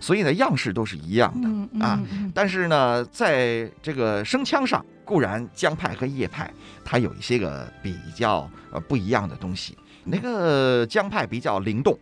[0.00, 2.00] 所以呢样式都是一样的啊。
[2.34, 6.50] 但是呢，在这个声腔上，固然江派和叶派
[6.84, 9.76] 它有一些个比较呃不一样的东西。
[10.04, 11.96] 那个江派比较灵动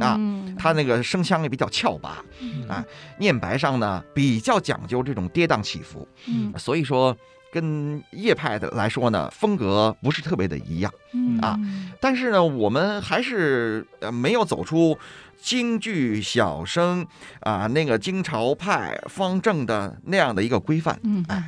[0.00, 0.16] 啊，
[0.56, 2.22] 它那个声腔也比较翘拔
[2.68, 2.84] 啊，
[3.18, 6.06] 念白上呢比较讲究这种跌宕起伏，
[6.56, 7.16] 所以说。
[7.50, 11.38] 跟叶派的来说呢，风格不是特别的一样，嗯。
[11.40, 11.58] 啊，
[12.00, 14.96] 但是呢，我们还是呃没有走出
[15.40, 17.06] 京剧小生
[17.40, 21.42] 啊那个京朝派方正的那样的一个规范，嗯，哎，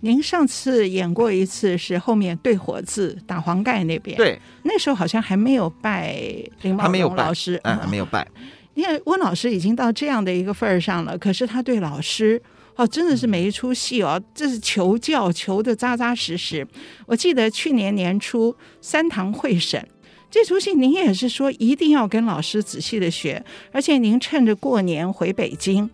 [0.00, 6.14] 您上次演过一次是后面对火字打黄盖那边，对，那时候好像还没有拜
[6.60, 8.26] 林茂荣老师，嗯，还没有拜。
[8.74, 12.40] 因为温老师已经到这样的一个份儿上了，可是他对老师
[12.76, 16.66] 哦，真的是每一出戏哦，这是求教求的扎扎实实。
[17.06, 19.86] 我记得去年年初三堂会审
[20.30, 25.90] 这出戏，您也是说一定要跟老师仔细的学，而且您趁着过年回北京。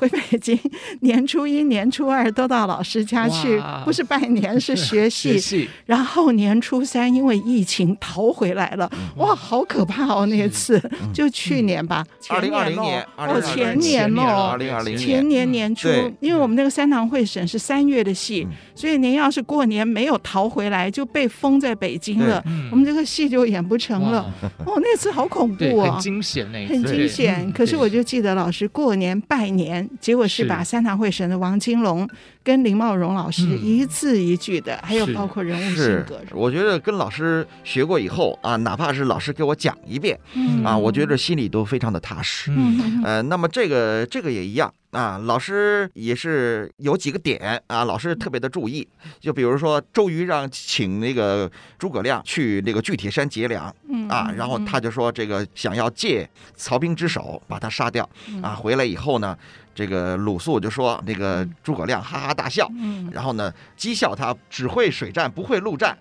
[0.00, 0.58] 回北京，
[1.00, 5.68] 年初一、年初二都到老师家去，不是拜年，是学戏。
[5.84, 10.24] 然后年初三因为疫情逃回来了，哇，好可怕哦！
[10.24, 10.80] 那次
[11.12, 15.86] 就去年吧，二零二零年，哦，前年哦，二零二零年，前年年初，
[16.20, 24.32] 因为我们那个三堂会审是三月的戏，所以您要是过年没有逃回来，就被封在北京了，我们这个戏就演不成了。
[24.64, 27.52] 哦，那次好恐怖啊，很惊险，那很惊险。
[27.52, 29.89] 可是我就记得老师过年拜年。
[29.98, 32.08] 结果是把三堂会审的王金龙
[32.44, 36.20] 跟林茂荣老师一字一句的，嗯、还有包括人物性格。
[36.32, 42.52] 我觉得跟老师学过以后啊，哪怕是老师给我讲一遍，嗯、啊，我觉得心里都非常的踏实。
[42.54, 44.72] 嗯，呃，那么这个这个也一样。
[44.90, 48.86] 啊，老师也是有几个点啊，老师特别的注意，
[49.20, 53.72] 就比如说周瑜让请那个诸葛亮去那个巨铁山劫粮，
[54.08, 58.08] 啊，然后他就说这个想要借曹兵之手把他杀掉，
[58.42, 59.38] 啊，回来以后呢，
[59.72, 62.68] 这个鲁肃就说那个诸葛亮哈哈大笑，
[63.12, 65.96] 然后呢讥笑他只会水战不会陆战，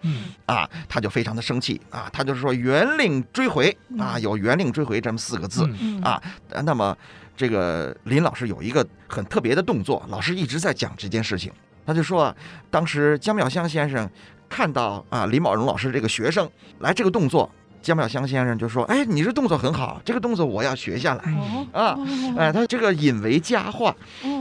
[0.47, 5.69] 啊，他就非常的生气啊，他就是说原令追回啊，有原令追回这么四个字
[6.01, 6.19] 啊，
[6.63, 6.97] 那么。
[7.39, 11.49] 这个林老师有一个很特别的动作，老师一直在讲这件事情。
[11.85, 12.35] 他就说，
[12.69, 14.09] 当时姜妙香先生
[14.49, 17.49] 看到啊李宝荣老师这个学生来这个动作。
[17.81, 21.33] 姜妙香先生就说：“哎，你这动作很好，这个动作我要学下来
[21.71, 21.97] 啊！
[22.37, 23.95] 哎，他这个引为佳话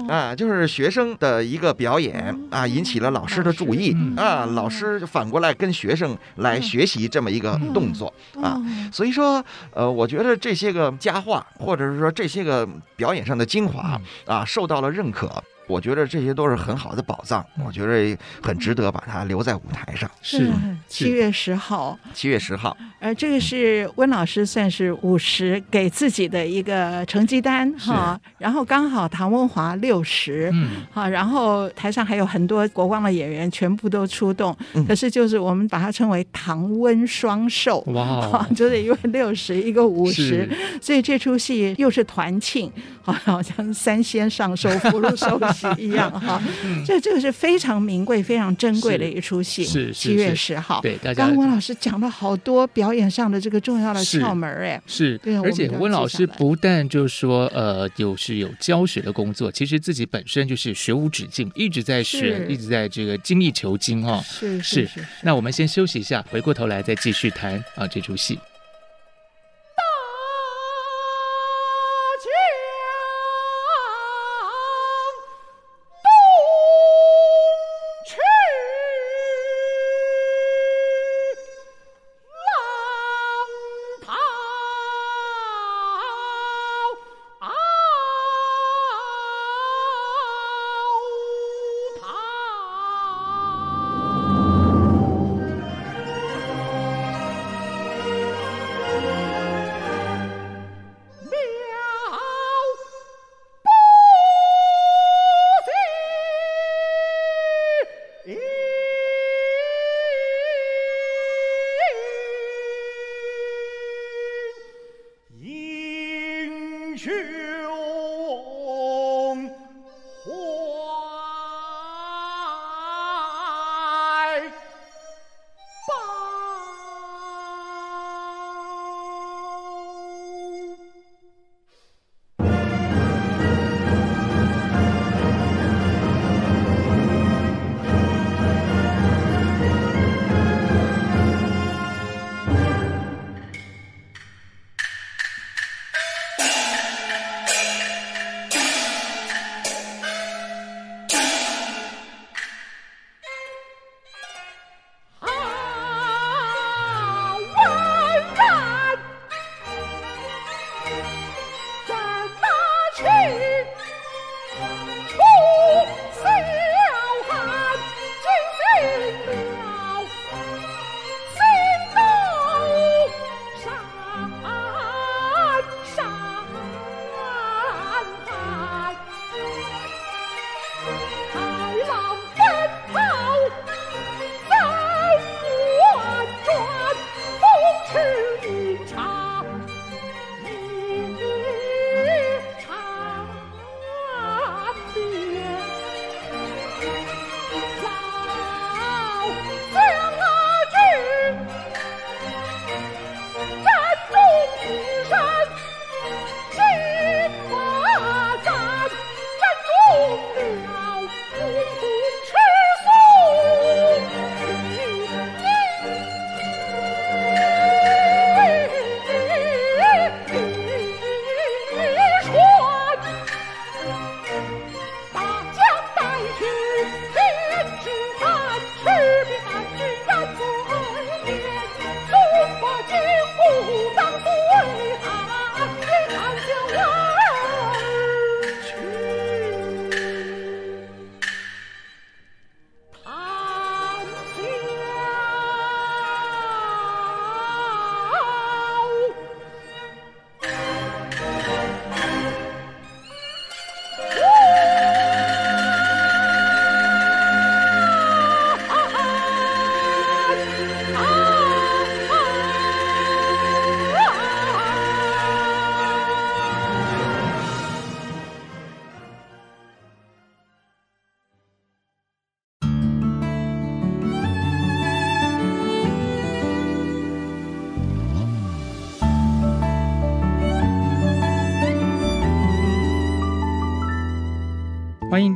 [0.09, 8.61] 啊，就是学生的一个表演啊，引起了老师的注意啊，老师反过来跟学生来学习这么一个动作啊。
[8.93, 15.31] 所以说，呃，我觉得这些个佳话，或者是说这些个表演上的精华啊，受到了认可。”
[15.69, 20.11] 我觉得这些都是很好的宝藏，我觉得很值得把它留在舞台上。
[20.23, 20.51] 是
[20.89, 22.77] 七月十号，七月十号。
[23.01, 34.57] 呃这个是温老师算是五十给自己的一个成绩单哈，然后刚好唐文华六十，嗯，好，然后台上还有很多国光的演员全部都出动，
[34.89, 40.49] 可是就是我们把它称为唐温双寿，哇，就是一位六十，一个五十，
[40.81, 42.71] 所以这出戏又是团庆，
[43.03, 45.67] 好像三仙上寿，福禄寿喜。
[45.79, 46.43] 一样哈，
[46.85, 49.65] 这这个是非常名贵、非常珍贵的一出戏。
[49.65, 51.27] 是七月十号，对，大家。
[51.27, 55.37] 刚温老师讲了好多表演上的这个重要的窍门，哎，是，对。
[55.39, 64.21] 而且温老师不但就是说，呃，有是有教学的工作，其实自己本身就是学无止境，一直在学，一直在这个精益求精哈。
[64.23, 65.05] 是是是。
[65.23, 68.39] 那我们先休息一下，回过头来再继续谈啊这出戏。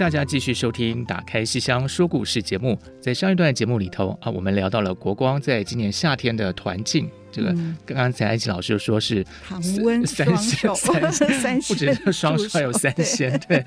[0.02, 2.76] 大家继续收听《打开西厢说故事》节目。
[3.00, 7.08] 在上一段节目里头啊，我们聊到了国光在今年夏天的团竞。
[7.32, 7.48] 这个
[7.86, 13.64] 刚刚才艾琪老师说是常温三仙，三 不止双手，还有三仙，对，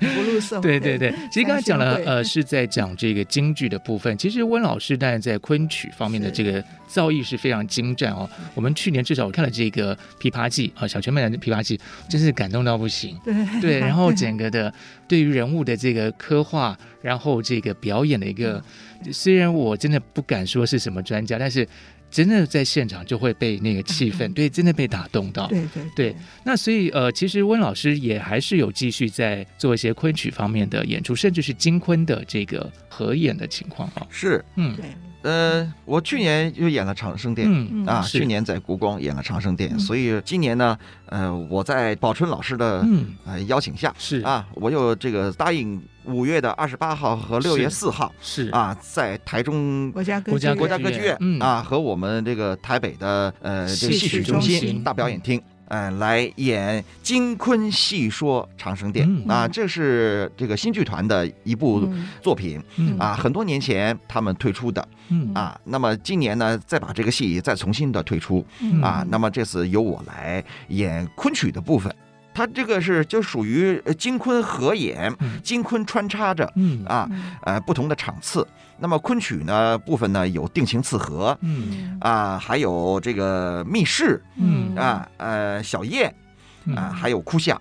[0.62, 1.12] 对对对。
[1.30, 4.16] 其实刚才讲了，呃，是在讲这个京剧的部分。
[4.16, 8.28] 其实温老师当然在昆曲方面的这个造诣是非常精湛哦。
[8.54, 11.76] 我们去年至少我看了这个《琵琶记》啊，小泉美兰的《琵琶记》，
[12.08, 13.18] 真是感动到不行。
[13.24, 14.72] 对对， 然后整个的
[15.08, 18.62] 对于人物的这个刻画，然后这个表演的一个，
[19.12, 21.66] 虽然我真的不敢说是什么专家，但是。
[22.10, 25.46] 真的在现场就会被那个气氛，对，真的被打动到。
[25.48, 26.16] 对对对。
[26.44, 34.06] 那所以呃，其实温老师也还是有继续在做一些昆曲方面的演出，甚至是金昆的这个合演的情况啊。
[34.10, 34.84] 是，嗯，对。
[35.26, 42.86] 呃，我去年又演了长生殿，嗯啊，去年在国光演了长生殿，所以今年呢，呃，我在宝春老师的
[43.24, 55.42] 呃邀请下，是啊，我又这个答应五月的二十八号和六月四号，是啊，在台中国家国家国家歌剧院啊和我们这个台北的呃这个戏曲中心大表演厅。
[55.68, 61.88] 呃，来演金昆戏说长生殿、嗯、啊，这是这个新剧团的一部
[62.22, 71.94] 作品、嗯、啊，很多年前他们推出的、嗯、啊，那么今年呢，再把这个戏再重新的推出、嗯、啊，那么这次由我来演昆曲的部分。
[72.36, 75.10] 它这个是就属于金昆合演，
[75.42, 76.44] 金昆穿插着，
[76.84, 77.08] 啊，
[77.40, 78.46] 呃，不同的场次。
[78.78, 81.36] 那么昆曲呢部分呢有定情刺和，
[81.98, 84.22] 啊，还有这个密室，
[84.76, 86.14] 啊，呃，小宴，
[86.76, 87.58] 啊，还有哭相，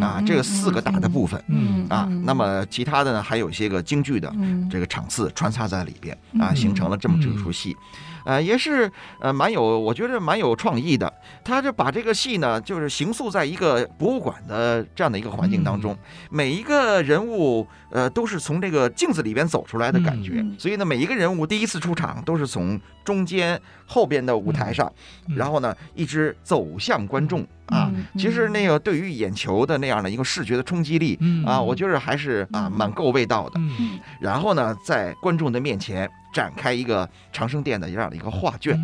[0.00, 1.40] 啊，这个四个大的部分，
[1.88, 4.34] 啊，那么其他的呢还有一些个京剧的
[4.68, 7.76] 这个场次穿插在里边，啊，形成了这么这出戏。
[8.26, 11.10] 呃，也是呃，蛮有，我觉得蛮有创意的。
[11.44, 15.96] 他就把这个戏呢，就是形塑在一个博物馆的这样的一个环境当中，
[16.28, 20.44] 每一个人物呃都是从这个镜子里边走出来的感觉。
[20.58, 24.92] 所以呢，每一个人物第一次出场都是从中间后边的舞台上，
[25.36, 27.90] 然后呢一直走向观众啊。
[28.16, 33.60] 其实那个对于眼球的那样的一个视觉的冲击力啊，我觉得还是啊蛮够味道的。
[34.20, 36.08] 然后呢，在观众的面前。
[36.34, 38.78] 展开一个长生殿的这样的一个画卷，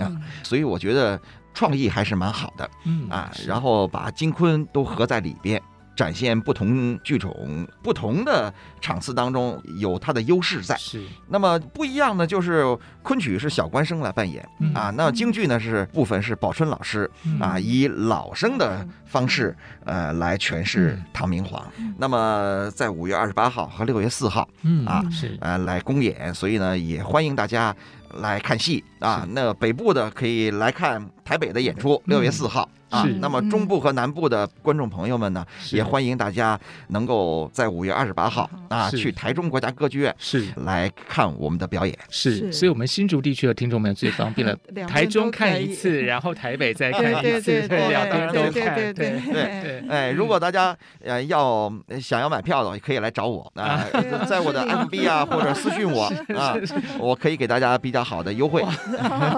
[0.00, 0.10] 啊，
[0.42, 1.20] 所以我觉得
[1.54, 5.62] 创意还是蛮好的，嗯啊，然后把金昆都合在里边。
[5.96, 10.76] 展现不同剧种、不同的场次当中有它的优势在。
[10.76, 12.64] 是，那么不一样呢就是
[13.02, 21.66] 昆曲是小官生来扮演、嗯、啊，那京剧呢是部分是宝春老师、嗯、啊，以老生的方式呃来诠释唐明皇。
[21.78, 27.74] 嗯、那么在五月二十八号和六月四号，嗯啊是呃来公演，所以呢也欢迎大家
[28.16, 29.26] 来看戏啊。
[29.30, 32.68] 那北部的可以来看台北的演出，六月四号。
[32.90, 36.58] 啊，那么中部和南部的观众朋友们呢，也欢迎大家
[36.88, 40.46] 能够在五月二十八号啊去台中国家歌剧院是。
[40.64, 41.96] 来看我们的表演。
[42.08, 44.56] 是，所以我们新竹地区的听众们最方便了，
[44.88, 48.74] 台中看一次，然后台北再看一次，两边都看。
[48.74, 53.84] 对对对，哎，如果大家呃要想要买票的，也可以来找我啊，
[54.28, 56.56] 在我的 FB 啊或者私信我啊，
[56.98, 58.64] 我可以给大家比较好的优惠。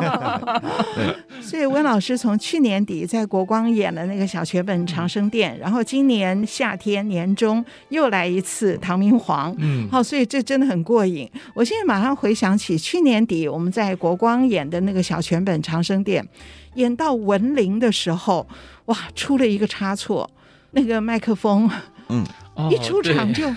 [1.41, 11.30] 所以温老师从去年底在国光演了那个小泉本长生殿，然后今年夏天年中又来一次唐明皇，嗯，好，所以这真的很过瘾。
[11.55, 16.26] 我现在马上回想起去年底我们在国光演的那个小泉本长生殿，
[16.74, 18.47] 演到文陵的时候，
[18.86, 20.28] 哇，出了一个差错，
[20.72, 21.70] 那个麦克风，
[22.09, 22.24] 嗯，
[22.70, 23.49] 一出场就，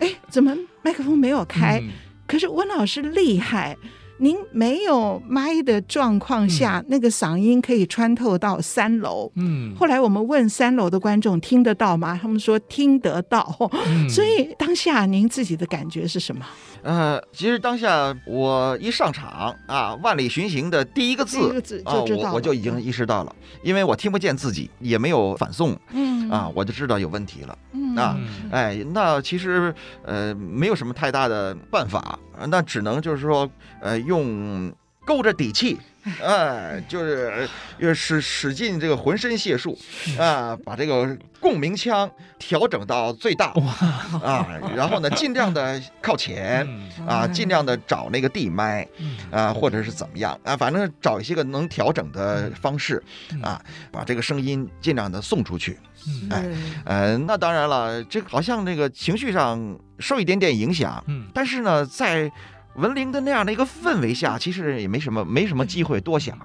[0.00, 1.82] 哎，怎么麦克风没有开？
[2.26, 3.76] 可是温老师厉害。
[4.18, 9.30] 您没有麦的状况下，嗯、那个嗓音可以穿透到三楼。
[9.34, 12.18] 嗯，后来我们问三楼的观众听得到吗？
[12.20, 13.56] 他们说听得到。
[13.86, 16.44] 嗯、所以当下您自己的感觉是什么？
[16.82, 26.14] 呃，其实当下我一上场啊，万里寻行的第一个字，个字就知道了，啊，我我就已经意识到了，因为我听不见自己，也没有反送，嗯。
[26.30, 27.96] 啊，我就知道有问题了，嗯。
[27.96, 28.18] 啊，
[28.50, 33.48] 哎，那其实呃没有什么太大的办法，那只能就是说
[33.80, 34.72] 呃用
[35.04, 35.78] 勾着底气。
[36.22, 37.48] 哎， 就是
[37.78, 39.74] 要使使尽这个浑身解数
[40.20, 43.54] 啊，把这个共鸣腔调整到最大
[44.22, 44.46] 啊，
[44.76, 46.68] 然后呢，尽量的靠前
[47.08, 48.86] 啊，尽量的找那个地麦
[49.30, 53.02] 啊，或者是怎么样啊，反正找一些个能调整的方式
[53.42, 53.58] 啊，
[53.90, 55.78] 把这个声音尽量的送出去。
[56.28, 56.44] 哎，
[56.84, 61.02] 呃，那当然了，这好像那个情绪上受一点点影响，
[61.32, 62.30] 但是呢，在。
[62.76, 66.36] 文玲的那样的一个氛围下， 其实也没什么没什么机会 多想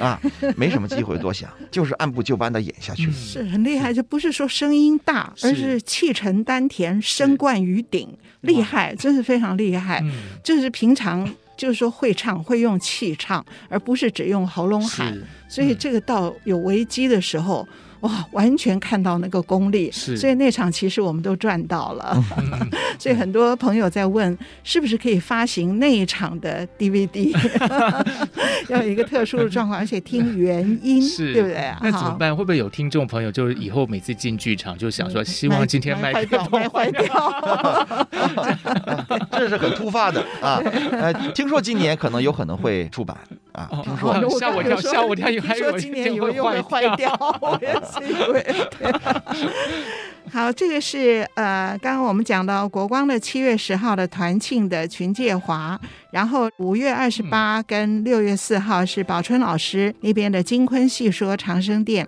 [0.00, 0.20] 啊，
[0.56, 3.92] 没什么机会多想， 就是按部就班的演下去，是很厉害。
[3.92, 5.80] 就不是说声音大，而是。
[5.82, 10.02] 气沉丹田，声贯于顶，厉害，真是非常厉害。
[10.42, 11.26] 就是平常
[11.56, 15.16] 就是说会唱，会用气唱，而不是只用喉咙喊，
[15.48, 17.66] 所以这个到有危机的时候。
[18.00, 22.22] 哇，完全看到那个功力，是，所以那场其实我们都赚到了。
[23.00, 27.34] 所以很多朋友在问，是不是可以发行那一场的 DVD？
[28.68, 31.72] 要有一个特殊的状况，而且听原音，是对不对？
[31.80, 32.36] 那怎么办？
[32.36, 38.06] 会不会有听众朋友就是以后每次进剧场就想说，希望今天卖坏掉，卖坏掉？
[39.32, 40.60] 这是很突发的啊！
[40.92, 43.16] 呃，听说今年可能有可能会出版
[43.52, 47.12] 啊，听说吓我一跳，吓我一跳，还说今年有又会坏掉。
[47.40, 47.72] 我也
[48.08, 48.46] 以为
[50.32, 55.80] 好，这个是呃，刚刚我们讲到国光的七月十号的团庆的群介华，
[56.10, 62.06] 然后五月二十八跟六月四号是宝春老师那边的金昆戏说长生殿。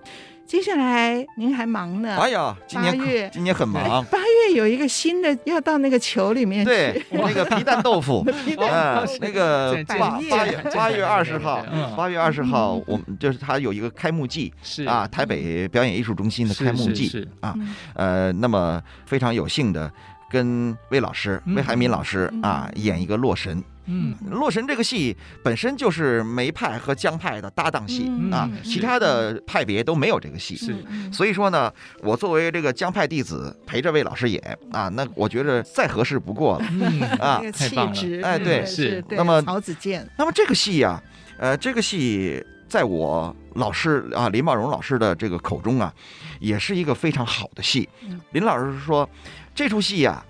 [0.49, 2.17] 接下来您还忙呢？
[2.17, 3.29] 哎呀，今年八月。
[3.31, 4.03] 今年很忙。
[4.05, 8.25] 八月有一个新的要到那个球里面去，对， 那个皮蛋豆腐，
[8.57, 11.63] 嗯，那个八八月八月二十号，
[11.95, 14.85] 八月二十号，我们就是他有一个开幕季，是。
[14.85, 17.53] 啊，台北表演艺术中心的开幕季啊，
[17.93, 19.91] 呃，那么非常有幸的
[20.31, 23.63] 跟魏老师魏海敏老师啊演一个洛神。
[23.91, 30.75] 嗯，洛神这个戏本身就是梅派和江派的搭档戏、嗯、啊，其他的派别都没有这个戏，是，
[31.11, 31.73] 所以说呢，
[32.03, 41.03] 我作为这个江派弟子陪着魏老师演啊，那我觉得再合适不过了、嗯、啊，气质，哎，对，是，那么曹子健，那么这个戏呀、啊，
[41.39, 45.91] 呃，这个戏在我老师啊林茂荣老师的这个口中啊，
[46.39, 47.89] 也是一个非常好的戏。
[48.33, 49.09] 林老师说，
[49.55, 50.25] 这出戏呀、啊，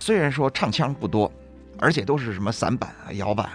[0.00, 1.32] 虽然说唱腔不多。
[1.78, 3.50] 而且都是什么散板啊、摇板，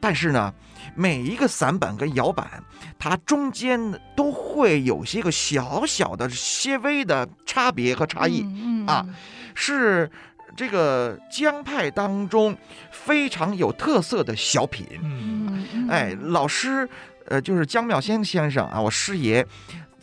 [0.00, 0.52] 但是呢，
[0.94, 2.62] 每一个散板跟摇板，
[2.98, 3.78] 它中间
[4.16, 9.06] 都会有些个小小的、些微的差别和差异、嗯嗯、啊，
[9.54, 10.10] 是
[10.56, 12.56] 这个江派当中
[12.90, 14.86] 非常有特色的小品。
[15.02, 16.88] 嗯嗯、哎，老师，
[17.26, 19.46] 呃，就是江妙仙先生啊，我师爷。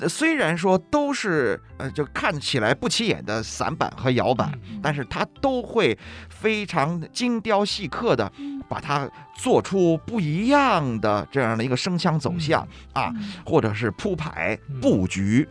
[0.10, 5.98] 虽然说都是呃，就看起来不起眼的散板和摇板，但是它都会
[6.30, 8.30] 非常精雕细刻的
[8.68, 13.14] 把它做出不一样的这样的一个声腔走向啊，
[13.46, 15.48] 或者是铺排布局，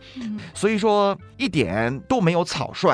[0.53, 2.89] 所以说一点都没有草率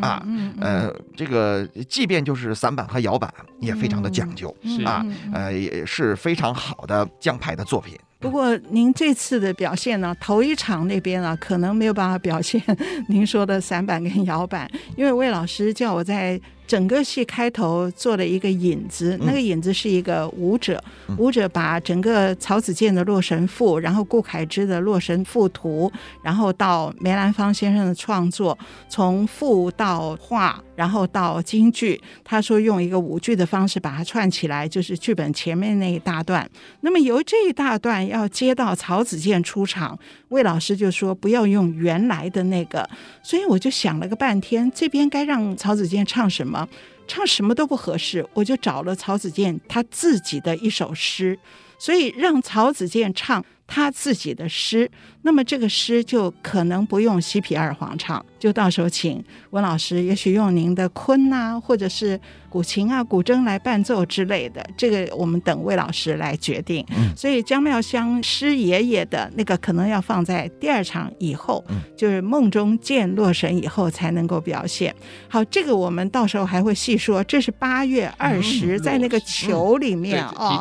[0.00, 0.26] 啊，
[0.60, 7.98] 呃，这个即便就是散板和摇板也非常的讲究啊，呃，也是非常好的江派的作品。
[8.22, 12.62] 不过您这次的表现呢，头一场那边啊，可能没有办法表现
[13.08, 16.40] 您说的散板跟摇板，因为魏老师叫我在。
[16.66, 20.82] 整个戏开头做了一个引子，那个引子是一个舞者，
[21.18, 25.90] 舞者把整个曹子建的《洛神赋》，然后顾恺之的《洛神赋图》，
[26.22, 28.58] 然后到梅兰芳先生的创作，
[28.88, 36.48] 从赋到画，然后到京剧，他说用一个舞剧的方式把它串起来，就是剧本前面那一大段。
[36.80, 39.98] 那么由这一大段要接到曹子建出场，
[40.28, 42.88] 魏老师就说不要用原来的那个，
[43.22, 46.61] 所以我就想了个半天，这边该让曹子建唱什么？
[47.06, 51.38] 唱什么都不合适，我就找了曹子建他自己的一首诗，
[51.78, 54.90] 所以让曹子建唱他自己的诗。
[55.22, 62.18] 那么这个诗就可能不用西皮二黄唱，就到时候请温老师，也许用您的昆呐、啊，或者是
[62.48, 64.60] 古琴啊、古筝来伴奏之类的。
[64.76, 66.84] 这个我们等魏老师来决定。
[66.90, 74.92] 嗯、所以江妙香师爷爷的那个可能要放在第二场以后，嗯、就是梦中见洛神以后才能够表现。
[75.28, 77.22] 好，这个我们到时候还会细说。
[77.22, 80.58] 这是八月二十、嗯，在那个球里面哦，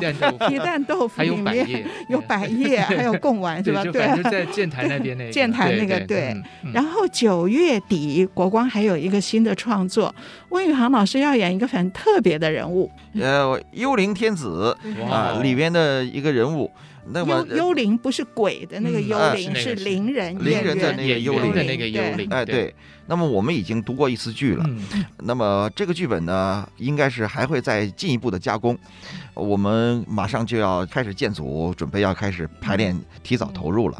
[0.47, 3.83] 皮蛋豆腐里面有百叶，还有贡丸是吧？
[3.85, 4.21] 对。
[4.29, 6.35] 在建台那边那个，剑台那个对，
[6.71, 10.13] 然后九月底国光还有一个新的创作，
[10.49, 14.75] 温宇航老师要演一个很特别的人物，呃，幽灵天子
[15.09, 16.71] 啊里边的一个人物。
[17.13, 22.29] 那么幽幽灵不是鬼的那个幽灵，是灵人，灵人的那个幽灵的那个幽灵。
[22.29, 22.73] 哎，对。
[23.07, 24.63] 那么我们已经读过一次剧了，
[25.17, 28.77] 那么这个剧本呢，应该是还会再进一步的加工。
[29.33, 33.97] 我们马上就要开始建组，准备要开始排练，提早投入了。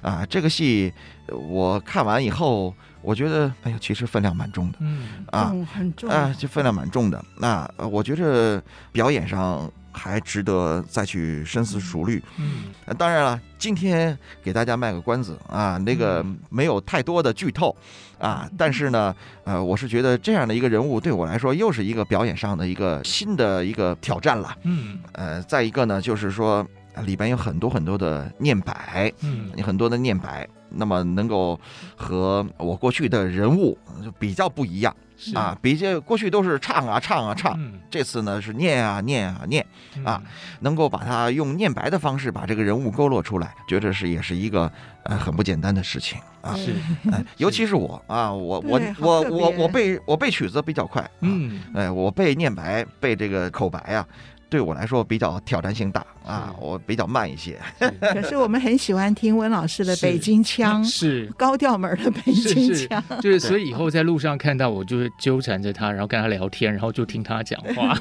[0.00, 0.90] 啊，这个戏
[1.28, 2.72] 我看完以后，
[3.04, 4.78] 我觉得，哎呀，其实分量蛮重的。
[4.80, 7.24] 嗯，啊，很重啊，就分量蛮重的。
[7.36, 9.70] 那我觉着表演上。
[9.96, 12.20] 还值得再去深思熟虑。
[12.36, 12.64] 嗯，
[12.98, 17.74] 当然了，今天给大家卖个关子啊，那个没有太多的剧透
[18.18, 24.58] 啊，但是呢，呃，我是觉得这样的一个人物对我来说又是一个表演上的一个新的一个挑战了。
[24.64, 26.66] 嗯，呃，再一个呢，就是说
[27.04, 30.44] 里边有很多很多的念白，嗯，很多的念白，
[30.76, 31.58] 那么能够
[31.96, 34.94] 和我过去的人物就比较不一样。
[35.32, 39.64] 啊，比这过去都是唱啊唱啊唱，嗯、这次呢是念啊念啊念
[40.04, 40.26] 啊，嗯、
[40.60, 44.70] 能够把它用念白的方式把这个人物勾勒出来，觉得是也是一个
[45.04, 46.54] 呃很不简单的事情啊。
[46.56, 46.74] 是，
[47.12, 54.06] 呃、 尤其是我啊，我我我我我背我背曲子比较快，啊、嗯，哎，我背念白背这个口白啊。
[54.48, 57.58] 对我来说比较挑战性大啊，我比较慢一些。
[58.00, 63.02] 可是我们很喜欢听温老师的北京腔， 是高调门的北京腔。
[63.20, 67.98] 就是所以以后在路上看到我，就会纠缠着他，然后跟他聊天，然后就听他讲话。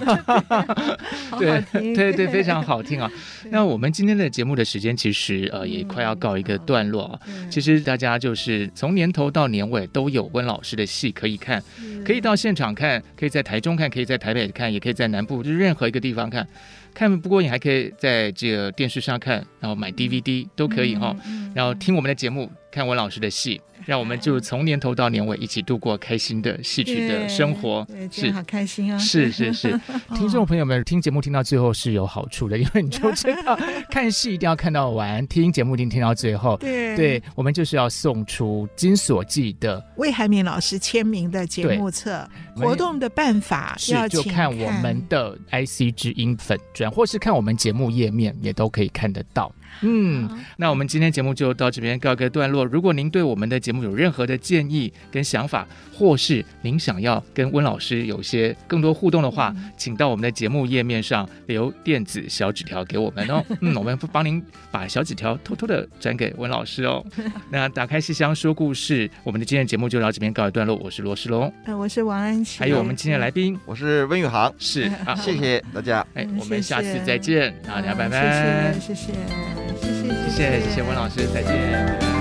[1.40, 1.64] 对
[1.96, 3.10] 对对，非常好听啊。
[3.50, 7.20] 那我们今天的节目的时间其实呃也快要告一个段落啊。
[7.50, 11.62] 其实大家就是从年头到年尾都有温老师的戏可以看，
[12.06, 16.48] 可以到现场看，可以在台中看，可以在台北看，也可以在南部，就是任何一个地方看。
[16.94, 21.16] 看不过瘾，还可以在这个电视上看，然后买 DVD 都可以哈，
[21.56, 23.60] 然后听我们的节目，看我老师的戏。
[23.88, 28.32] 让我们就从年头到年尾一起度过开心的戏曲的生活，是。
[28.32, 28.98] 好开心啊！
[28.98, 29.80] 是是是，
[30.16, 33.58] 听众朋友们听节目听到最后是有好处的，因为你就知道
[33.90, 36.58] 看戏一定要看到完，听节目一定听到最后。
[36.64, 49.54] 对，对我们就是要送出金锁记的魏海敏老师签名的节目册，活动的办法要就看我们的 IC 之音粉专，或是看我们节目页面也都可以看得到。
[49.82, 52.64] 嗯，那我们今天节目就到这边告一个段落。
[52.66, 63.44] 如果您对我们的节目有任何的建议跟想法，或是您想要跟温老师有些更多互动的话，请到我们的节目页面上留电子小纸条给我们哦。
[63.62, 67.06] 嗯，我们帮您把小纸条偷偷的转给温老师哦。
[67.52, 70.76] 那打开戏箱说故事，我们的今天节目就到这边告一段落。
[70.78, 79.63] 我是罗世龙，呃，我是王安琪，还有我们今天的来宾，我是温宇航，是啊， 谢谢大家，哎，我们下次再见，大家拜拜，谢谢，谢谢。
[79.82, 81.52] 谢谢谢谢谢谢温老师，再见。
[81.72, 82.14] 拜拜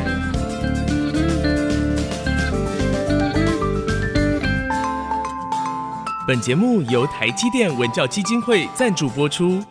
[6.24, 9.62] 本节目由台积电文教基金会赞助播出。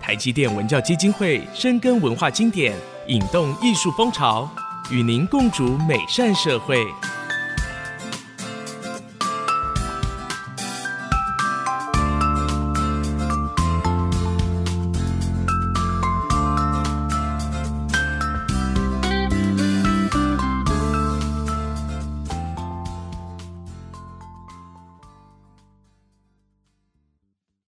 [0.00, 2.74] 台积电文教基金会深耕文化经典，
[3.06, 4.48] 引动艺术风潮，
[4.90, 6.78] 与您共筑美善社会。